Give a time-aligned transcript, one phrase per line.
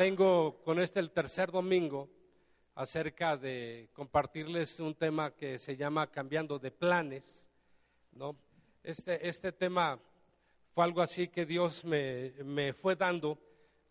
[0.00, 2.08] tengo con este el tercer domingo
[2.74, 7.46] acerca de compartirles un tema que se llama cambiando de planes,
[8.12, 8.34] ¿no?
[8.82, 10.00] Este, este tema
[10.72, 13.38] fue algo así que Dios me, me fue dando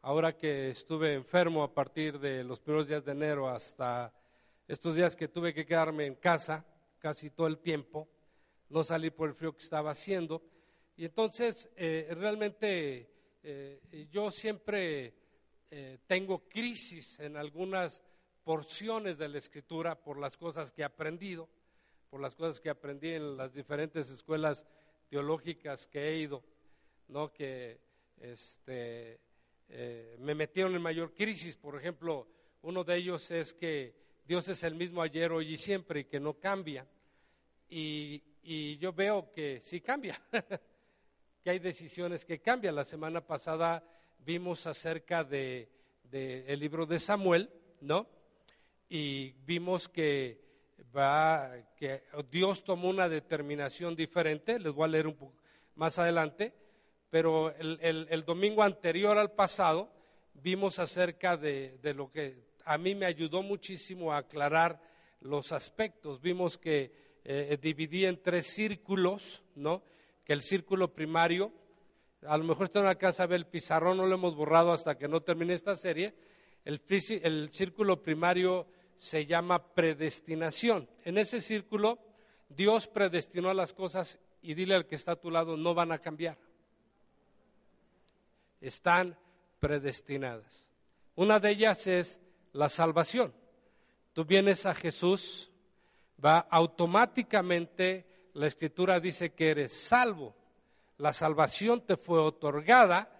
[0.02, 4.12] ahora que estuve enfermo a partir de los primeros días de enero hasta
[4.68, 6.66] estos días que tuve que quedarme en casa
[6.98, 8.10] casi todo el tiempo,
[8.70, 10.42] no salí por el frío que estaba haciendo.
[10.98, 13.12] Y entonces, eh, realmente
[13.44, 15.19] eh, yo siempre
[15.72, 18.02] eh, tengo crisis en algunas
[18.44, 21.48] porciones de la escritura por las cosas que he aprendido,
[22.10, 24.66] por las cosas que aprendí en las diferentes escuelas
[25.10, 26.44] teológicas que he ido,
[27.08, 27.32] ¿no?
[27.32, 27.80] que
[28.20, 29.20] este,
[30.20, 31.56] me metieron en mayor crisis.
[31.56, 32.28] Por ejemplo,
[32.64, 33.96] uno de ellos es que
[34.30, 36.86] Dios es el mismo ayer, hoy y siempre y que no cambia.
[37.68, 40.22] Y, yo veo que sí cambia,
[41.44, 42.76] que hay decisiones que cambian.
[42.76, 43.84] La semana pasada
[44.26, 45.70] vimos acerca de,
[46.12, 47.50] el libro de Samuel,
[47.82, 48.08] ¿no?
[48.90, 50.40] Y vimos que
[50.96, 54.60] va que Dios tomó una determinación diferente.
[54.60, 55.36] Les voy a leer un poco
[55.76, 56.54] más adelante,
[57.10, 59.92] pero el, domingo anterior al pasado
[60.34, 64.82] vimos acerca de, de lo que a mí me ayudó muchísimo a aclarar
[65.22, 66.22] los aspectos.
[66.22, 69.84] Vimos que eh, dividí en tres círculos, ¿no?
[70.24, 71.52] Que el círculo primario,
[72.26, 74.98] a lo mejor está en la casa ver el pizarrón, no lo hemos borrado hasta
[74.98, 76.14] que no termine esta serie.
[76.66, 76.82] El,
[77.24, 78.68] el círculo primario
[78.98, 80.90] se llama predestinación.
[81.06, 82.00] En ese círculo,
[82.50, 86.00] Dios predestinó las cosas y dile al que está a tu lado, no van a
[86.00, 86.38] cambiar.
[88.60, 89.18] Están
[89.60, 90.70] predestinadas.
[91.16, 92.20] Una de ellas es
[92.54, 93.34] la salvación.
[94.14, 95.52] Tú vienes a Jesús,
[96.24, 100.36] va automáticamente, la escritura dice que eres salvo.
[101.00, 103.12] La salvación te fue otorgada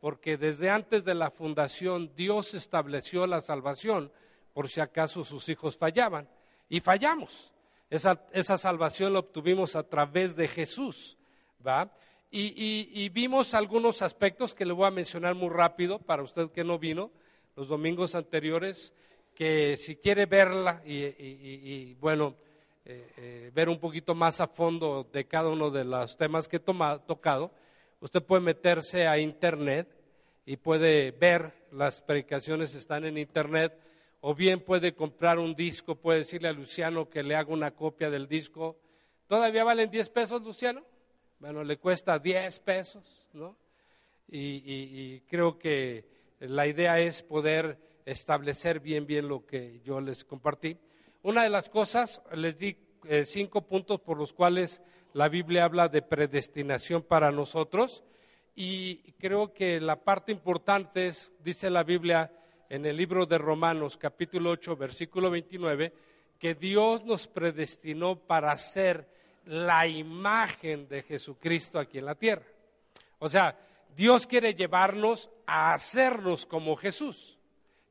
[0.00, 4.12] porque desde antes de la fundación Dios estableció la salvación
[4.52, 6.28] por si acaso sus hijos fallaban.
[6.68, 7.54] Y fallamos.
[7.88, 11.16] Esa, esa salvación la obtuvimos a través de Jesús.
[11.66, 11.90] ¿va?
[12.30, 16.62] Y, y, vimos algunos aspectos que le voy a mencionar muy rápido para usted que
[16.62, 17.10] no vino
[17.56, 18.92] los domingos anteriores,
[19.34, 22.36] que si quiere verla y, bueno,
[22.90, 26.56] eh, eh, ver un poquito más a fondo de cada uno de los temas que
[26.56, 27.50] he tocado,
[28.00, 29.94] usted puede meterse a internet
[30.46, 33.78] y puede ver, las predicaciones están en internet,
[34.22, 38.08] o bien puede comprar un disco, puede decirle a Luciano que le haga una copia
[38.08, 38.78] del disco.
[39.26, 40.82] ¿Todavía valen 10 pesos, Luciano?
[41.40, 43.54] Bueno, le cuesta 10 pesos, ¿no?
[44.30, 46.06] y creo que
[46.40, 50.78] la idea es poder establecer bien, bien lo que yo les compartí.
[51.28, 52.74] Una de las cosas, les di
[53.04, 54.80] eh, cinco puntos por los cuales
[55.12, 58.02] la Biblia habla de predestinación para nosotros
[58.54, 62.32] y creo que la parte importante es, dice la Biblia
[62.70, 65.92] en el libro de Romanos capítulo 8 versículo 29,
[66.38, 69.06] que Dios nos predestinó para ser
[69.44, 72.46] la imagen de Jesucristo aquí en la tierra.
[73.18, 73.54] O sea,
[73.94, 77.37] Dios quiere llevarnos a hacernos como Jesús,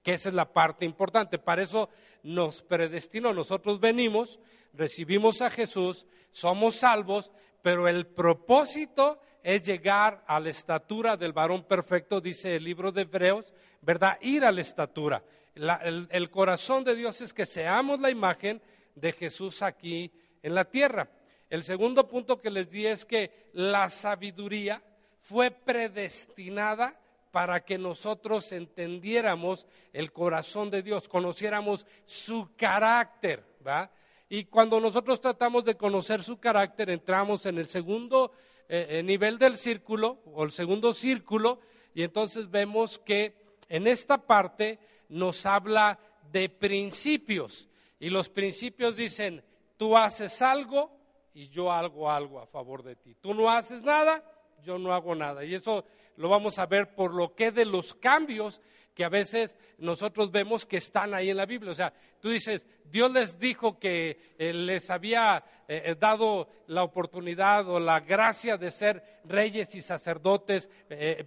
[0.08, 1.38] que esa es la parte importante.
[1.38, 1.90] Para eso
[2.24, 3.34] nos predestinó.
[3.34, 4.40] Nosotros venimos,
[4.72, 7.30] recibimos a Jesús, somos salvos,
[7.62, 13.02] pero el propósito es llegar a la estatura del varón perfecto, dice el libro de
[13.02, 14.18] Hebreos, ¿verdad?
[14.22, 15.22] Ir a la estatura.
[15.56, 18.62] el, el corazón de Dios es que seamos la imagen
[18.96, 20.10] de Jesús aquí
[20.42, 21.10] en la tierra.
[21.50, 24.82] El segundo punto que les di es que la sabiduría
[25.20, 26.98] fue predestinada
[27.32, 33.92] para que nosotros entendiéramos el corazón de Dios, conociéramos su carácter, ¿va?
[34.30, 38.32] Y cuando nosotros tratamos de conocer su carácter, entramos en el segundo
[38.68, 41.60] eh, eh, nivel del círculo, o el segundo círculo,
[41.94, 43.36] y entonces vemos que
[43.70, 46.00] en esta parte nos habla
[46.32, 47.70] de principios.
[48.00, 49.44] Y los principios dicen,
[49.78, 50.92] tú haces algo
[51.34, 53.16] y yo hago algo a favor de ti.
[53.16, 54.24] Tú no haces nada
[54.64, 55.44] yo no hago nada.
[55.44, 55.86] Y eso
[56.18, 58.62] lo vamos a ver por lo que de los cambios
[58.98, 61.72] que a veces nosotros vemos que están ahí en la Biblia.
[61.72, 66.84] O sea, tú dices, Dios les dijo que eh, les había eh, eh, dado la
[66.84, 70.68] oportunidad o la gracia de ser reyes y sacerdotes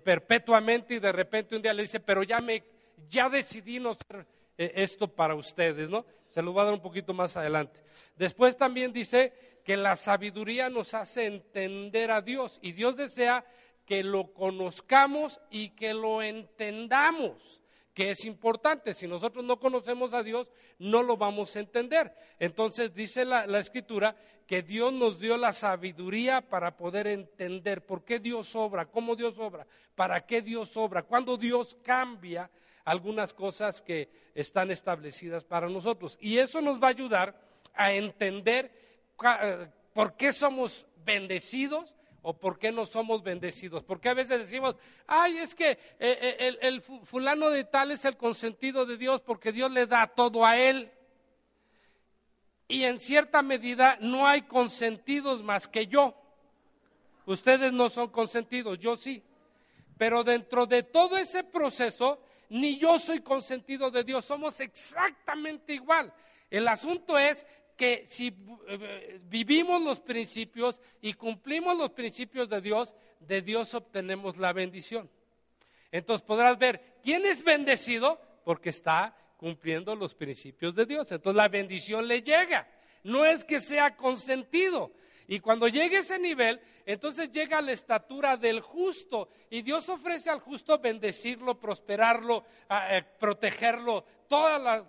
[0.02, 2.64] perpetuamente y de repente un día le dice, pero ya me,
[3.08, 4.26] ya decidí no ser
[4.56, 6.04] esto para ustedes, ¿no?
[6.28, 7.82] Se lo voy a dar un poquito más adelante.
[8.16, 9.32] Después también dice
[9.64, 13.44] que la sabiduría nos hace entender a Dios y Dios desea
[13.90, 17.60] que lo conozcamos y que lo entendamos,
[17.92, 18.94] que es importante.
[18.94, 20.48] Si nosotros no conocemos a Dios,
[20.78, 22.14] no lo vamos a entender.
[22.38, 24.14] Entonces dice la, escritura
[24.46, 29.36] que Dios nos dio la sabiduría para poder entender por qué Dios obra, cómo Dios
[29.40, 29.66] obra,
[29.96, 32.48] para qué Dios obra, cuándo Dios cambia
[32.84, 36.16] algunas cosas que están establecidas para nosotros.
[36.20, 37.34] Y eso nos va a ayudar
[37.74, 38.70] a entender
[39.42, 41.92] eh, por qué somos bendecidos
[42.22, 43.82] o por qué no somos bendecidos.
[43.82, 44.76] Porque a veces decimos,
[45.06, 49.52] ay, es que eh, eh, el, fulano de tal es el consentido de Dios porque
[49.52, 50.90] Dios le da todo a él.
[52.68, 56.14] Y en cierta medida no hay consentidos más que yo.
[57.26, 59.22] Ustedes no son consentidos, yo sí.
[59.98, 66.12] Pero dentro de todo ese proceso, ni yo soy consentido de Dios, somos exactamente igual.
[66.50, 67.46] El asunto es
[67.80, 68.36] que si
[68.68, 75.08] eh, vivimos los principios y cumplimos los principios de Dios, de Dios obtenemos la bendición.
[75.90, 78.20] Entonces podrás ver, ¿quién es bendecido?
[78.44, 81.10] Porque está cumpliendo los principios de Dios.
[81.10, 82.68] Entonces la bendición le llega.
[83.02, 84.92] No es que sea consentido.
[85.26, 89.30] Y cuando llegue ese nivel, entonces llega la estatura del justo.
[89.48, 92.44] Y Dios ofrece al justo bendecirlo, prosperarlo,
[92.90, 94.84] eh, protegerlo, todas las,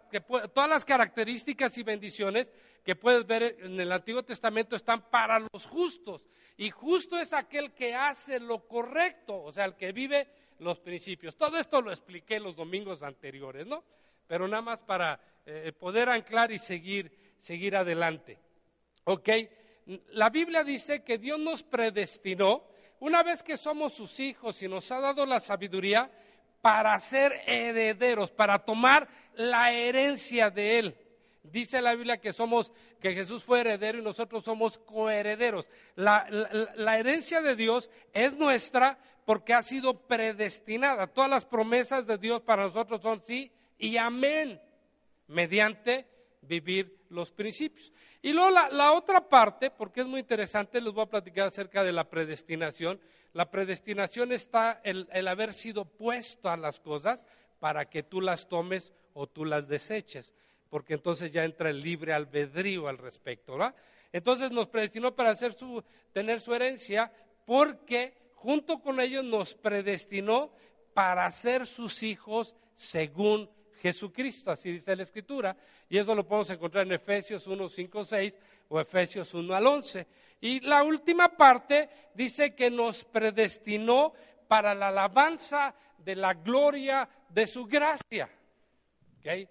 [0.53, 2.53] todas las características y bendiciones
[2.85, 6.27] que puedes ver en el Antiguo Testamento están para los justos.
[6.57, 10.29] Y justo es aquel que hace lo correcto, o sea, el que vive
[10.59, 11.35] los principios.
[11.35, 13.83] Todo esto lo expliqué los domingos anteriores, ¿no?
[14.27, 18.37] Pero nada más para eh, poder anclar y seguir, seguir adelante.
[19.05, 19.29] ¿Ok?
[20.09, 22.67] La Biblia dice que Dios nos predestinó,
[22.99, 26.11] una vez que somos sus hijos y nos ha dado la sabiduría,
[26.61, 30.97] para ser herederos, para tomar la herencia de Él.
[31.43, 35.67] Dice la Biblia que somos, que Jesús fue heredero y nosotros somos coherederos.
[35.95, 36.27] La,
[36.75, 41.07] la, herencia de Dios es nuestra porque ha sido predestinada.
[41.07, 44.61] Todas las promesas de Dios para nosotros son sí y amén,
[45.27, 46.05] mediante
[46.41, 47.91] vivir los principios.
[48.21, 51.91] Y luego la, otra parte, porque es muy interesante, les voy a platicar acerca de
[51.91, 52.99] la predestinación.
[53.33, 57.25] La predestinación está el, el haber sido puesto a las cosas
[57.59, 60.33] para que tú las tomes o tú las deseches
[60.71, 63.75] porque entonces ya entra el libre albedrío al respecto, ¿verdad?
[64.13, 67.11] Entonces nos predestinó para hacer su, tener su herencia,
[67.45, 70.53] porque junto con ellos nos predestinó
[70.93, 73.49] para ser sus hijos según
[73.81, 75.57] Jesucristo, así dice la Escritura,
[75.89, 78.35] y eso lo podemos encontrar en Efesios 1, 5, 6
[78.69, 80.07] o Efesios 1 al 11.
[80.41, 84.13] Y la última parte dice que nos predestinó
[84.47, 88.29] para la alabanza de la gloria de su gracia.
[89.19, 89.47] ¿Okay?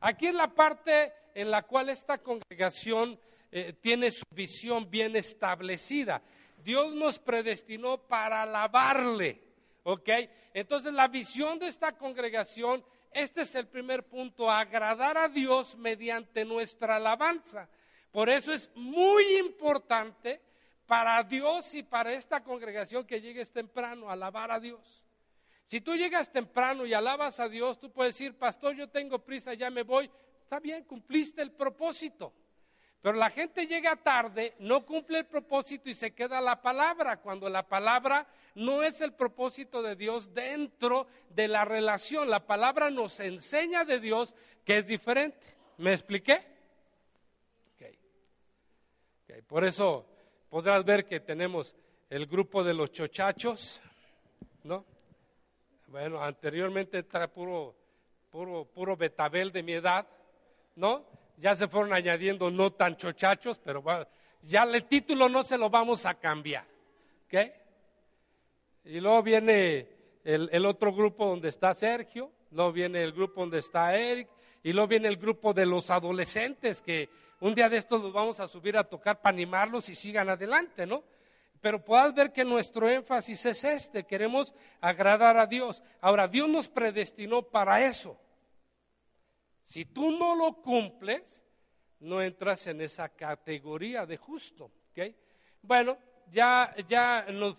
[0.00, 3.18] Aquí es la parte en la cual esta congregación
[3.50, 6.22] eh, tiene su visión bien establecida.
[6.64, 9.40] Dios nos predestinó para alabarle,
[9.84, 10.08] ¿ok?
[10.52, 16.44] Entonces la visión de esta congregación, este es el primer punto, agradar a Dios mediante
[16.44, 17.68] nuestra alabanza.
[18.10, 20.40] Por eso es muy importante
[20.86, 25.04] para Dios y para esta congregación que llegues temprano a alabar a Dios.
[25.64, 29.52] Si tú llegas temprano y alabas a Dios, tú puedes decir, pastor, yo tengo prisa,
[29.52, 30.10] ya me voy.
[30.42, 32.32] Está bien, cumpliste el propósito.
[33.00, 37.48] Pero la gente llega tarde, no cumple el propósito y se queda la palabra, cuando
[37.48, 42.28] la palabra no es el propósito de Dios dentro de la relación.
[42.28, 44.34] La palabra nos enseña de Dios
[44.64, 45.38] que es diferente.
[45.76, 46.58] ¿Me expliqué?
[49.46, 50.04] Por eso
[50.50, 51.74] podrás ver que tenemos
[52.10, 53.80] el grupo de los chochachos,
[54.64, 54.84] ¿no?
[55.86, 57.74] Bueno, anteriormente era puro,
[58.30, 60.06] puro, puro betabel de mi edad,
[60.76, 61.06] ¿no?
[61.38, 63.82] Ya se fueron añadiendo no tan chochachos, pero
[64.42, 66.64] ya el título no se lo vamos a cambiar,
[67.26, 67.50] ¿ok?
[68.84, 69.88] Y luego viene
[70.24, 74.28] el, el otro grupo donde está Sergio, luego viene el grupo donde está Eric,
[74.62, 77.08] y luego viene el grupo de los adolescentes que
[77.40, 80.86] un día de estos los vamos a subir a tocar para animarlos y sigan adelante,
[80.86, 81.04] ¿no?
[81.60, 85.82] Pero puedas ver que nuestro énfasis es este, queremos agradar a Dios.
[86.00, 88.16] Ahora, Dios nos predestinó para eso.
[89.68, 91.44] Si tú no lo cumples,
[92.00, 94.70] no entras en esa categoría de justo.
[95.60, 95.98] Bueno,
[96.30, 97.58] ya, ya nos,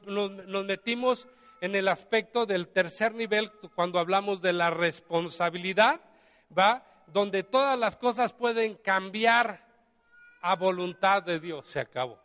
[0.65, 1.27] metimos
[1.61, 6.01] en el aspecto del tercer nivel cuando hablamos de la responsabilidad,
[6.57, 6.83] ¿va?
[7.05, 9.63] Donde todas las cosas pueden cambiar
[10.41, 11.67] a voluntad de Dios.
[11.67, 12.19] Se acabó.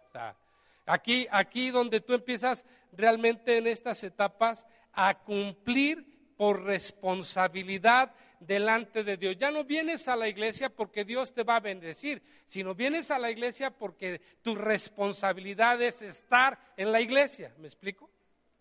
[0.87, 9.17] Aquí, aquí donde tú empiezas realmente en estas etapas a cumplir por responsabilidad delante de
[9.17, 9.37] Dios.
[9.37, 13.19] Ya no vienes a la iglesia porque Dios te va a bendecir, sino vienes a
[13.19, 17.55] la iglesia porque tu responsabilidad es estar en la iglesia.
[17.59, 18.11] ¿Me explico?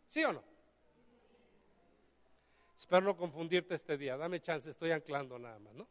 [0.06, 0.44] ¿Sí o no?
[2.78, 4.18] Espero no confundirte este día.
[4.18, 5.88] Dame chance, estoy anclando nada más, ¿no?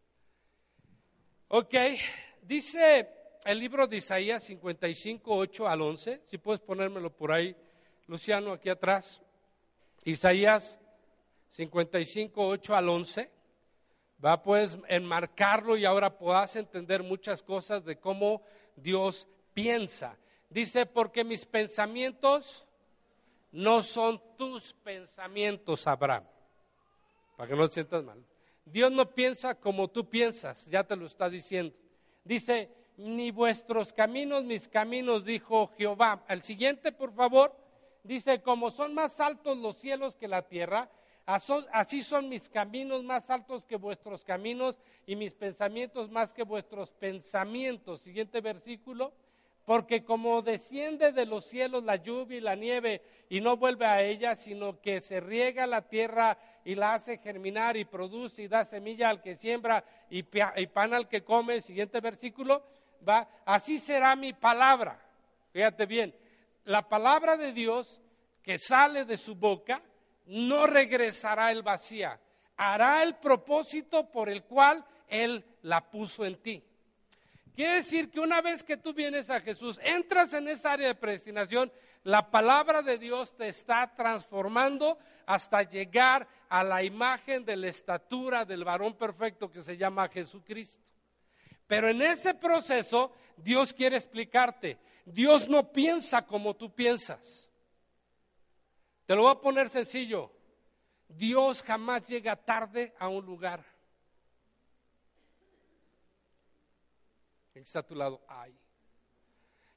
[1.48, 1.74] Ok,
[2.42, 3.08] dice
[3.44, 7.56] el libro de Isaías 55, 8 al 11, si puedes ponérmelo por ahí,
[8.06, 9.22] Luciano, aquí atrás.
[10.04, 10.78] Isaías
[11.52, 13.30] 55, 8 al 11.
[14.24, 18.42] va pues enmarcarlo y ahora puedas entender muchas cosas de cómo
[18.76, 20.16] Dios piensa.
[20.48, 22.64] Dice, porque mis pensamientos
[23.50, 26.24] no son tus pensamientos, Abraham.
[27.36, 28.24] Para que no te sientas mal.
[28.64, 31.74] Dios no piensa como tú piensas, ya te lo está diciendo.
[32.24, 36.24] Dice, ni vuestros caminos, mis caminos, dijo Jehová.
[36.28, 37.54] El siguiente, por favor,
[38.04, 40.88] dice, como son más altos los cielos que la tierra,
[41.26, 46.90] así son mis caminos más altos que vuestros caminos y mis pensamientos más que vuestros
[46.92, 48.00] pensamientos.
[48.00, 49.12] Siguiente versículo.
[49.64, 54.02] Porque como desciende de los cielos la lluvia y la nieve y no vuelve a
[54.02, 58.64] ella, sino que se riega la tierra y la hace germinar y produce y da
[58.64, 62.64] semilla al que siembra y, pan al que come, siguiente versículo,
[63.08, 65.00] va, así será mi palabra.
[65.52, 66.12] Fíjate bien,
[66.64, 68.00] la palabra de Dios
[68.42, 69.80] que sale de su boca
[70.26, 72.20] no regresará el vacía,
[72.56, 76.62] hará el propósito por el cual Él la puso en ti.
[77.54, 80.94] Quiere decir que una vez que tú vienes a Jesús, entras en esa área de
[80.94, 81.70] predestinación,
[82.04, 88.44] la palabra de Dios te está transformando hasta llegar a la imagen de la estatura
[88.44, 90.78] del varón perfecto que se llama Jesucristo.
[91.66, 97.51] Pero en ese proceso Dios quiere explicarte, Dios no piensa como tú piensas.
[99.06, 100.30] Te lo voy a poner sencillo,
[101.08, 103.64] Dios jamás llega tarde a un lugar.
[107.54, 108.54] está a tu lado, ay.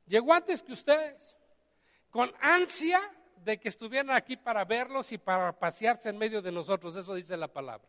[0.08, 1.36] Llegó antes que ustedes,
[2.10, 3.00] con ansia
[3.38, 7.38] de que estuvieran aquí para verlos y para pasearse en medio de nosotros, eso dice
[7.38, 7.88] la palabra.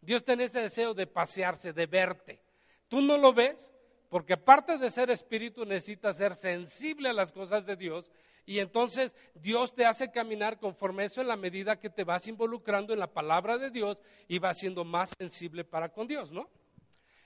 [0.00, 2.40] Dios tiene ese deseo de pasearse, de verte.
[2.88, 3.72] Tú no lo ves
[4.08, 8.10] porque aparte de ser espíritu necesitas ser sensible a las cosas de Dios
[8.46, 12.92] y entonces Dios te hace caminar conforme eso en la medida que te vas involucrando
[12.92, 13.98] en la palabra de Dios
[14.28, 16.48] y vas siendo más sensible para con Dios, ¿no?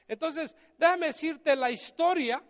[0.08, 2.42] Entonces, déjame decirte la historia,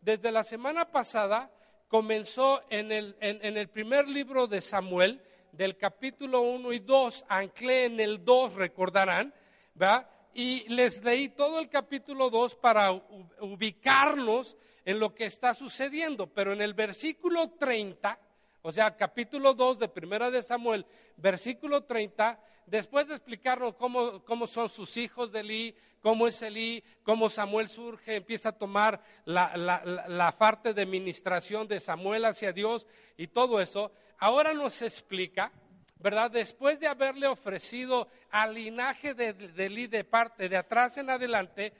[0.00, 1.50] desde la semana pasada,
[1.86, 8.24] comenzó en el, primer libro de Samuel, del capítulo 1 y 2, anclé en el
[8.24, 9.32] 2, recordarán,
[9.74, 10.10] ¿verdad?
[10.32, 16.52] Y les leí todo el capítulo 2 para ubicarnos en lo que está sucediendo, pero
[16.52, 18.18] en el versículo 30,
[18.62, 20.86] o sea, capítulo 2 de Primera de Samuel,
[21.16, 27.30] versículo 30, después de explicarnos cómo, son sus hijos de Elí, cómo es Elí, cómo
[27.30, 32.86] Samuel surge, empieza a tomar la, la parte de ministración de Samuel hacia Dios
[33.16, 35.52] y todo eso, ahora nos explica,
[35.98, 36.30] ¿verdad?
[36.30, 41.72] Después de haberle ofrecido al linaje de, de Elí de parte de atrás en adelante,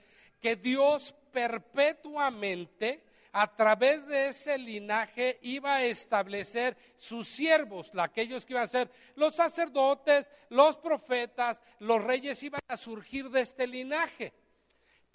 [0.45, 8.53] que Dios perpetuamente a través de ese linaje iba a establecer sus siervos, aquellos que
[8.53, 14.33] iban a ser los sacerdotes, los profetas, los reyes iban a surgir de este linaje.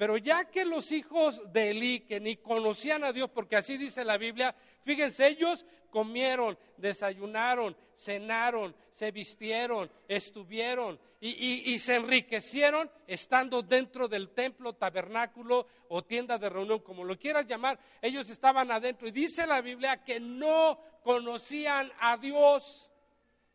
[0.00, 4.02] Pero ya que los hijos de Elí, que ni conocían a Dios, porque así dice
[4.02, 14.08] la Biblia, fíjense, ellos comieron, desayunaron, cenaron, se vistieron, estuvieron y, se enriquecieron estando dentro
[14.08, 17.78] del templo, tabernáculo o tienda de reunión, como lo quieras llamar.
[18.00, 22.89] Ellos estaban adentro y dice la Biblia que no conocían a Dios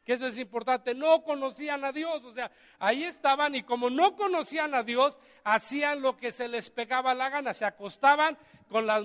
[0.05, 4.15] que eso es importante, no conocían a Dios, o sea, ahí estaban y como no
[4.15, 8.37] conocían a Dios, hacían lo que se les pegaba la gana, se acostaban
[8.69, 9.03] con las,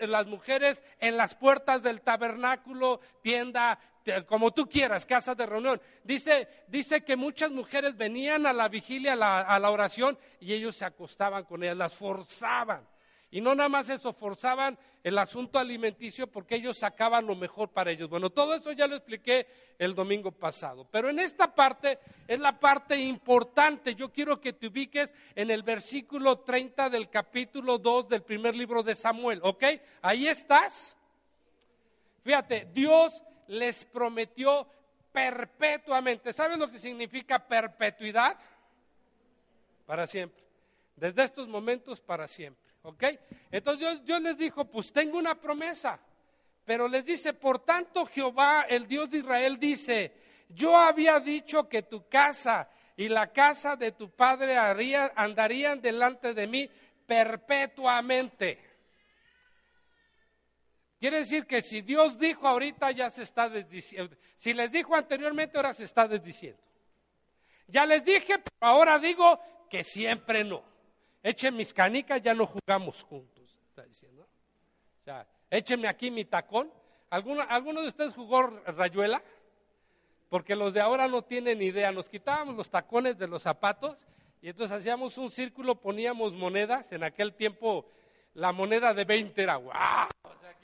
[0.00, 3.78] las mujeres en las puertas del tabernáculo, tienda,
[4.26, 5.80] como tú quieras, casa de reunión.
[6.04, 10.84] Dice, dice que muchas mujeres venían a la vigilia, a la oración, y ellos se
[10.84, 12.86] acostaban con ellas, las forzaban.
[13.30, 17.92] Y no nada más eso, forzaban el asunto alimenticio porque ellos sacaban lo mejor para
[17.92, 18.10] ellos.
[18.10, 19.46] Bueno, todo eso ya lo expliqué
[19.78, 20.84] el domingo pasado.
[20.90, 23.94] Pero en esta parte es la parte importante.
[23.94, 28.82] Yo quiero que te ubiques en el versículo 30 del capítulo 2 del primer libro
[28.82, 29.38] de Samuel.
[29.44, 29.62] ¿Ok?
[30.02, 30.96] Ahí estás.
[32.24, 34.66] Fíjate, Dios les prometió
[35.12, 36.32] perpetuamente.
[36.32, 38.36] ¿Sabes lo que significa perpetuidad?
[39.86, 40.42] Para siempre.
[40.96, 42.65] Desde estos momentos para siempre.
[42.86, 43.02] ¿Ok?
[43.50, 45.98] Entonces Dios, les dijo, pues tengo una promesa.
[46.64, 50.12] Pero les dice, por tanto Jehová, el Dios de Israel, dice,
[50.50, 56.46] yo había dicho que tu casa y la casa de tu padre andarían delante de
[56.46, 56.70] mí
[57.04, 58.60] perpetuamente.
[61.00, 64.16] Quiere decir que si Dios dijo ahorita ya se está desdiciendo.
[64.36, 66.62] Si les dijo anteriormente, ahora se está desdiciendo.
[67.66, 70.75] Ya les dije, pero ahora digo que siempre no
[71.28, 74.22] echen mis canicas, ya no jugamos juntos, está diciendo.
[74.22, 76.70] O sea, échenme aquí mi tacón.
[77.10, 79.22] ¿Alguno, ¿Alguno de ustedes jugó rayuela?
[80.28, 81.90] Porque los de ahora no tienen idea.
[81.92, 84.06] Nos quitábamos los tacones de los zapatos
[84.40, 86.92] Y entonces hacíamos un círculo, poníamos monedas.
[86.92, 87.86] En aquel tiempo
[88.34, 89.72] la moneda de 20 era wow.
[90.22, 90.54] O sea,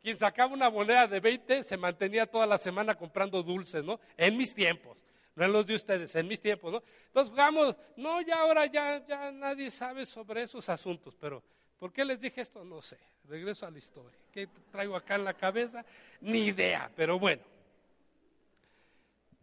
[0.00, 4.00] quien sacaba una moneda de 20 se mantenía toda la semana comprando dulces, ¿no?
[4.16, 4.96] En mis tiempos,
[5.38, 6.82] no en los de ustedes, en mis tiempos, ¿no?
[7.06, 11.44] Entonces jugamos, no, ya ahora ya, ya nadie sabe sobre esos asuntos, pero
[11.78, 12.64] ¿por qué les dije esto?
[12.64, 12.98] No sé.
[13.28, 14.18] Regreso a la historia.
[14.32, 15.84] ¿Qué traigo acá en la cabeza?
[16.22, 17.42] Ni idea, pero bueno.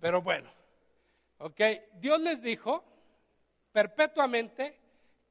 [0.02, 0.52] Pero bueno,
[1.38, 1.62] ok,
[1.94, 2.84] Dios les dijo
[3.72, 4.78] perpetuamente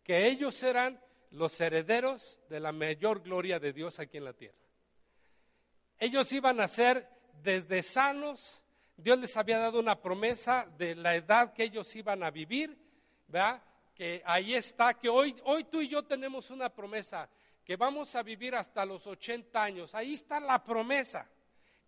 [0.02, 0.98] que ellos eran
[1.32, 4.56] los herederos de la mayor gloria de Dios aquí en la tierra.
[5.98, 7.06] Ellos iban a ser
[7.42, 8.62] desde sanos,
[8.96, 12.78] Dios les había dado una promesa de la edad que ellos iban a vivir,
[13.26, 13.62] ¿verdad?
[13.94, 17.28] Que ahí está, que hoy, hoy tú y yo tenemos una promesa,
[17.64, 19.94] que vamos a vivir hasta los 80 años.
[19.94, 21.28] Ahí está la promesa,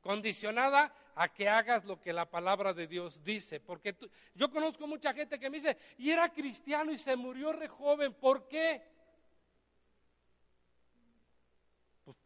[0.00, 3.60] condicionada a que hagas lo que la palabra de Dios dice.
[3.60, 3.96] Porque
[4.34, 8.14] yo conozco mucha gente que me dice, y era cristiano y se murió re joven,
[8.14, 8.82] ¿por qué?
[12.04, 12.16] Pues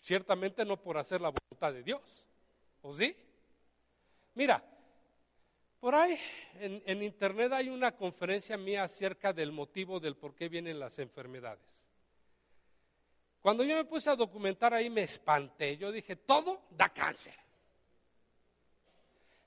[0.00, 2.24] ciertamente no por hacer la voluntad de Dios,
[2.82, 3.16] ¿o sí?
[4.36, 4.62] Mira,
[5.80, 6.18] por ahí
[6.60, 11.86] en, internet hay una conferencia mía acerca del motivo del por qué vienen las enfermedades.
[13.40, 15.78] Cuando yo me puse a documentar ahí me espanté.
[15.78, 17.34] Yo dije, todo da cáncer.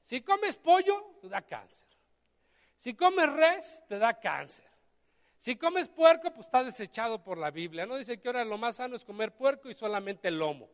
[0.02, 1.86] Si comes pollo, te da cáncer.
[2.78, 4.66] Si comes res, te da cáncer.
[5.38, 7.86] Si comes puerco, pues está desechado por la Biblia.
[7.86, 10.68] No dice que ahora lo más sano es comer puerco y solamente lomo.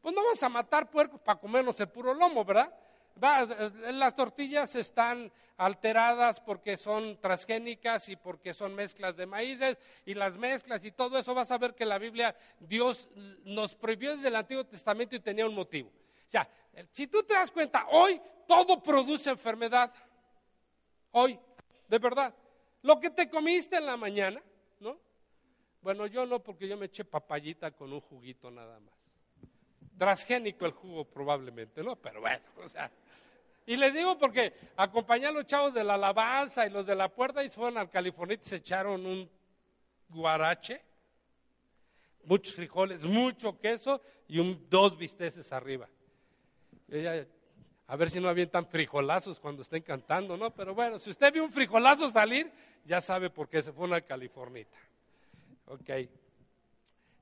[0.00, 2.72] Pues no vamos a matar puercos para comernos el puro lomo, ¿verdad?
[3.16, 10.36] Las tortillas están alteradas porque son transgénicas y porque son mezclas de maíces y las
[10.36, 13.08] mezclas y todo eso vas a ver que la Biblia Dios
[13.44, 15.88] nos prohibió desde el Antiguo Testamento y tenía un motivo.
[15.88, 16.48] O sea,
[16.90, 19.92] si tú te das cuenta, hoy todo produce enfermedad.
[21.12, 21.38] Hoy,
[21.88, 22.34] de verdad.
[22.82, 24.42] Lo que te comiste en la mañana,
[24.80, 24.98] ¿no?
[25.82, 28.94] Bueno, yo no, porque yo me eché papayita con un juguito nada más.
[30.02, 31.94] Transgénico el jugo probablemente, ¿no?
[31.94, 32.90] Pero bueno, o sea.
[33.64, 37.08] Y les digo porque acompañé a los chavos de la alabanza y los de la
[37.08, 39.30] puerta y se fueron al California y se echaron un
[40.08, 40.82] guarache,
[42.24, 45.88] muchos frijoles, mucho queso y dos bisteces arriba
[47.86, 50.50] a ver si no avientan frijolazos cuando estén cantando, ¿no?
[50.50, 52.50] Pero bueno, si usted vio un frijolazo salir,
[52.84, 54.76] ya sabe por qué se fue una californita.
[55.66, 55.90] Ok.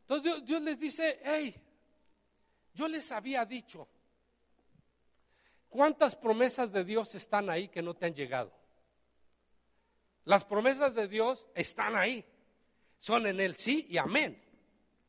[0.02, 1.54] Entonces Dios, Dios les dice, hey,
[2.74, 3.88] yo les había dicho,
[5.68, 8.52] ¿cuántas promesas de Dios están ahí que no te han llegado?
[10.24, 12.24] Las promesas de Dios están ahí,
[12.98, 14.40] son en el sí y amén.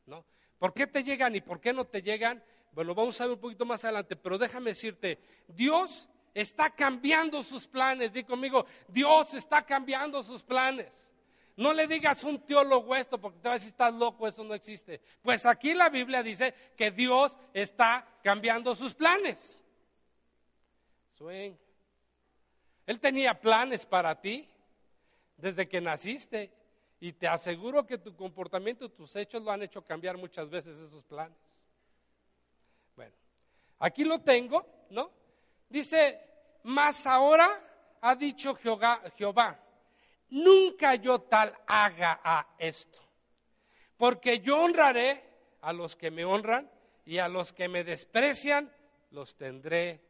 [0.06, 0.24] ¿no?
[0.58, 2.42] ¿Por qué te llegan y por qué no te llegan?
[2.72, 7.66] Bueno, vamos a ver un poquito más adelante, pero déjame decirte, Dios está cambiando sus
[7.66, 8.12] planes.
[8.12, 11.11] Di conmigo, Dios está cambiando sus planes.
[11.56, 14.54] No le digas un teólogo esto porque te vas a decir, estás loco, eso no
[14.54, 15.00] existe.
[15.20, 19.58] Pues aquí la Biblia dice que Dios está cambiando sus planes.
[22.86, 24.48] Él tenía planes para ti
[25.36, 26.50] desde que naciste
[26.98, 31.04] y te aseguro que tu comportamiento, tus hechos lo han hecho cambiar muchas veces esos
[31.04, 31.38] planes.
[33.78, 35.10] Aquí lo tengo, ¿no?
[35.68, 36.20] Dice,
[36.62, 37.48] mas ahora
[38.00, 39.02] ha dicho Jehová,
[40.32, 42.98] nunca yo tal haga a esto,
[43.96, 45.22] porque yo honraré
[45.60, 46.70] a los que me honran
[47.04, 48.72] y a los que me desprecian
[49.10, 50.00] los tendré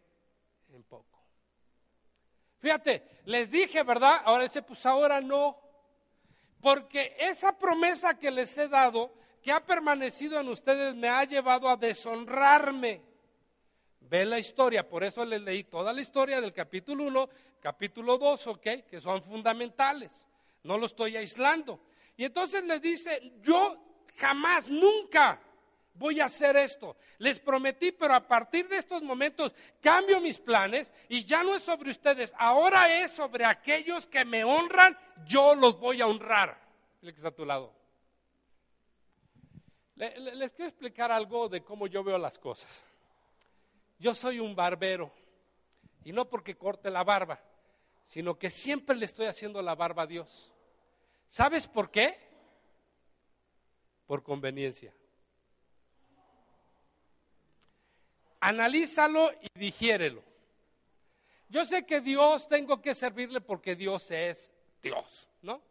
[0.73, 1.19] en poco.
[2.59, 4.23] Fíjate, les dije, ¿verdad?
[4.25, 5.59] Ahora dice, pues ahora no,
[6.61, 11.69] porque esa promesa que les he dado, que ha permanecido en ustedes, me ha llevado
[11.69, 13.03] a deshonrarme.
[14.09, 17.29] Ve la historia, por eso les leí toda la historia del capítulo 1,
[17.61, 18.67] capítulo 2, ¿ok?
[18.88, 20.27] Que son fundamentales.
[20.65, 21.81] No lo estoy aislando.
[22.17, 23.77] Y entonces les dice, yo
[24.17, 25.41] jamás, nunca
[25.95, 26.97] voy a hacer esto.
[27.19, 31.62] Les prometí, pero a partir de estos momentos cambio mis planes y ya no es
[31.62, 36.61] sobre ustedes, ahora es sobre aquellos que me honran, yo los voy a honrar.
[37.01, 37.75] El que está a tu lado.
[39.97, 42.85] les quiero explicar algo de cómo yo veo las cosas.
[44.03, 45.12] Yo soy un barbero,
[46.03, 47.41] y no porque corte la barba,
[48.05, 50.53] sino que siempre le estoy haciendo la barba a Dios.
[51.29, 52.19] ¿Sabes por qué?
[54.09, 54.93] Por conveniencia.
[58.41, 60.25] Analízalo y digiérelo.
[61.49, 64.51] Yo sé que Dios tengo que servirle porque Dios es
[64.83, 65.62] Dios, ¿no?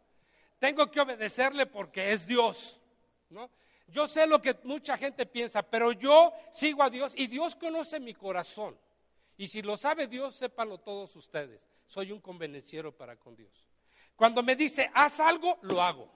[0.58, 2.80] Tengo que obedecerle porque es Dios,
[3.28, 3.50] ¿no?
[3.88, 8.00] Yo sé lo que mucha gente piensa, pero yo sigo a Dios y Dios conoce
[8.00, 8.78] mi corazón.
[9.36, 11.60] Y si lo sabe Dios, sépanlo todos ustedes.
[11.86, 13.66] Soy un convenenciero para con Dios.
[14.16, 16.10] Cuando me dice, haz algo, lo hago.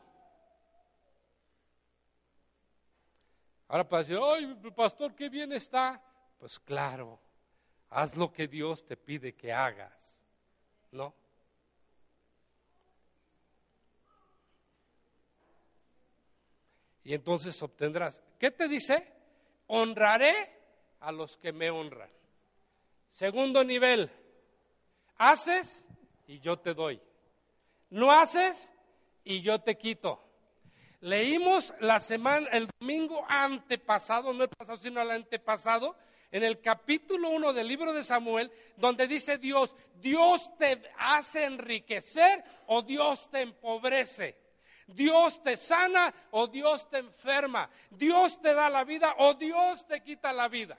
[3.68, 6.00] Ahora para decir, ay, pastor, qué bien está.
[6.38, 7.18] Pues claro,
[7.90, 10.22] haz lo que Dios te pide que hagas,
[10.92, 11.14] ¿no?
[17.06, 18.20] Y entonces obtendrás.
[18.36, 19.06] ¿Qué te dice?
[19.68, 20.34] Honraré
[20.98, 22.10] a los que me honran.
[23.06, 24.10] Segundo nivel,
[25.16, 25.84] haces
[26.26, 27.00] y yo te doy.
[27.90, 28.72] No haces
[29.22, 30.20] y yo te quito.
[30.98, 35.94] Leímos la semana, el domingo antepasado, no el pasado, sino el antepasado,
[36.32, 42.42] en el capítulo 1 del libro de Samuel, donde dice Dios, Dios te hace enriquecer
[42.66, 44.45] o Dios te empobrece.
[44.86, 47.68] Dios te sana o Dios te enferma.
[47.90, 50.78] Dios te da la vida o Dios te quita la vida.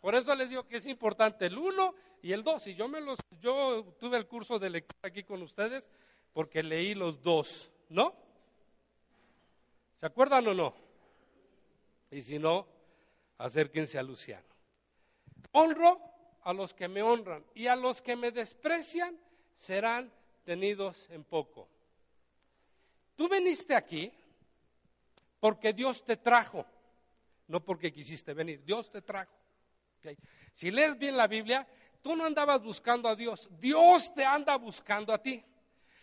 [0.00, 2.66] Por eso les digo que es importante el uno y el dos.
[2.66, 5.84] Y yo me los, yo tuve el curso de lectura aquí con ustedes
[6.32, 8.14] porque leí los dos, ¿no?
[9.96, 10.74] ¿Se acuerdan o no?
[12.10, 12.66] Y si no,
[13.38, 14.46] acérquense a Luciano.
[15.52, 16.00] Honro
[16.42, 19.18] a los que me honran y a los que me desprecian
[19.56, 20.12] serán
[20.44, 21.68] tenidos en poco.
[23.18, 24.12] Tú viniste aquí
[25.40, 26.64] porque Dios te trajo,
[27.48, 29.34] no porque quisiste venir, Dios te trajo.
[30.52, 31.66] Si lees bien la Biblia,
[32.00, 35.44] tú no andabas buscando a Dios, Dios te anda buscando a ti.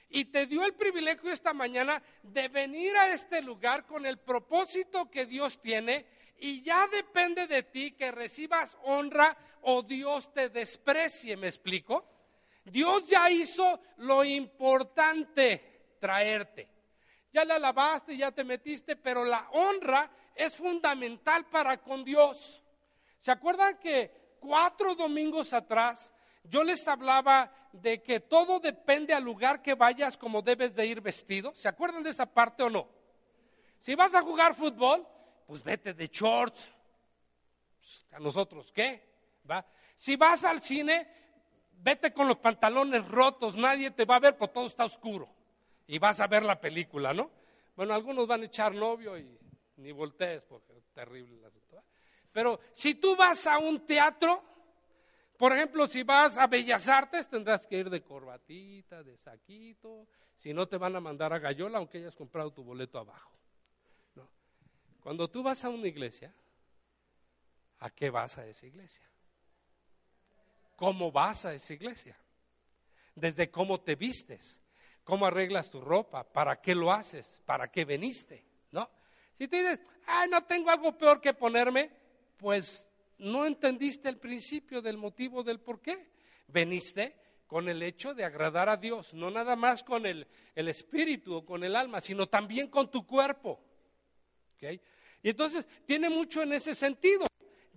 [0.10, 5.10] Y te dio el privilegio esta mañana de venir a este lugar con el propósito
[5.10, 6.06] que Dios tiene
[6.40, 12.06] y ya depende de ti que recibas honra o Dios te desprecie, ¿me explico?
[12.66, 16.75] Dios ya hizo lo importante, traerte.
[17.36, 22.64] Ya le alabaste, ya te metiste, pero la honra es fundamental para con Dios.
[23.20, 26.14] ¿Se acuerdan que cuatro domingos atrás
[26.46, 31.02] yo les hablaba de que todo depende al lugar que vayas como debes de ir
[31.02, 31.54] vestido?
[31.54, 32.88] ¿Se acuerdan de esa parte o no?
[33.82, 35.06] Si vas a jugar fútbol,
[35.46, 36.70] pues vete de shorts.
[38.14, 39.42] ¿A nosotros qué?
[39.52, 39.66] ¿Va?
[39.98, 41.06] Si vas al cine,
[41.74, 45.35] vete con los pantalones rotos, nadie te va a ver, porque todo está oscuro.
[45.88, 47.32] Y vas a ver la película, ¿no?
[47.76, 49.38] Bueno, algunos van a echar novio y
[49.78, 51.84] ni voltees porque es terrible la situación.
[52.32, 54.44] Pero si tú vas a un teatro,
[55.38, 60.54] por ejemplo, si vas a Bellas Artes, tendrás que ir de corbatita, de saquito, si
[60.54, 63.32] no te van a mandar a Gallola, aunque hayas comprado tu boleto abajo.
[65.02, 66.34] Cuando tú vas a una iglesia,
[67.80, 69.08] ¿a qué vas a esa iglesia?
[70.76, 72.18] ¿Cómo vas a esa iglesia?
[73.14, 74.60] Desde cómo te vistes,
[75.06, 78.90] cómo arreglas tu ropa, para qué lo haces, para qué veniste, ¿no?
[79.38, 81.92] Si te dices, ah, no tengo algo peor que ponerme,
[82.38, 86.10] pues no entendiste el principio del motivo del por qué.
[86.48, 87.16] Veniste
[87.48, 91.64] con el hecho de agradar a Dios, no nada más con el, espíritu o con
[91.64, 93.62] el alma, sino también con tu cuerpo.
[95.22, 97.28] Y entonces tiene mucho en ese sentido.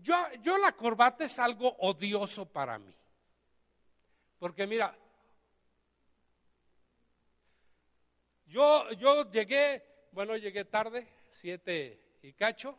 [0.01, 2.95] Yo, yo la corbata es algo odioso para mí.
[4.39, 4.97] Porque mira,
[8.49, 9.83] yo, yo llegué,
[10.13, 12.79] bueno, llegué tarde, siete y cacho,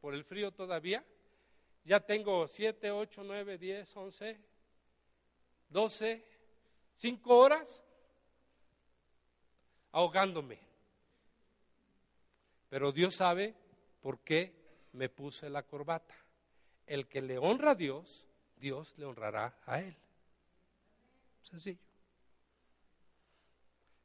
[0.00, 1.04] por, el frío todavía.
[1.84, 4.38] Ya tengo siete, ocho, nueve, diez, once,
[5.68, 6.24] doce,
[6.96, 7.82] cinco horas
[9.92, 10.58] ahogándome.
[12.68, 13.54] Pero Dios sabe
[14.00, 14.54] por qué
[14.92, 16.14] me puse la corbata.
[16.86, 19.96] El que le honra a Dios, Dios le honrará a él.
[21.42, 21.89] Sencillo.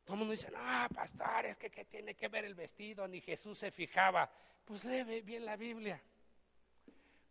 [0.05, 3.07] Todo el mundo dice, no, pastor, es que ¿qué tiene que ver el vestido?
[3.07, 4.29] Ni Jesús se fijaba.
[4.63, 5.99] Pues lee bien la Biblia.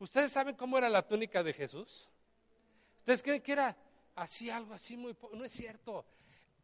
[0.00, 2.08] ¿Ustedes saben cómo era la túnica de Jesús?
[2.98, 3.76] ¿Ustedes creen que era
[4.16, 5.16] así, algo así muy...
[5.32, 6.04] No es cierto.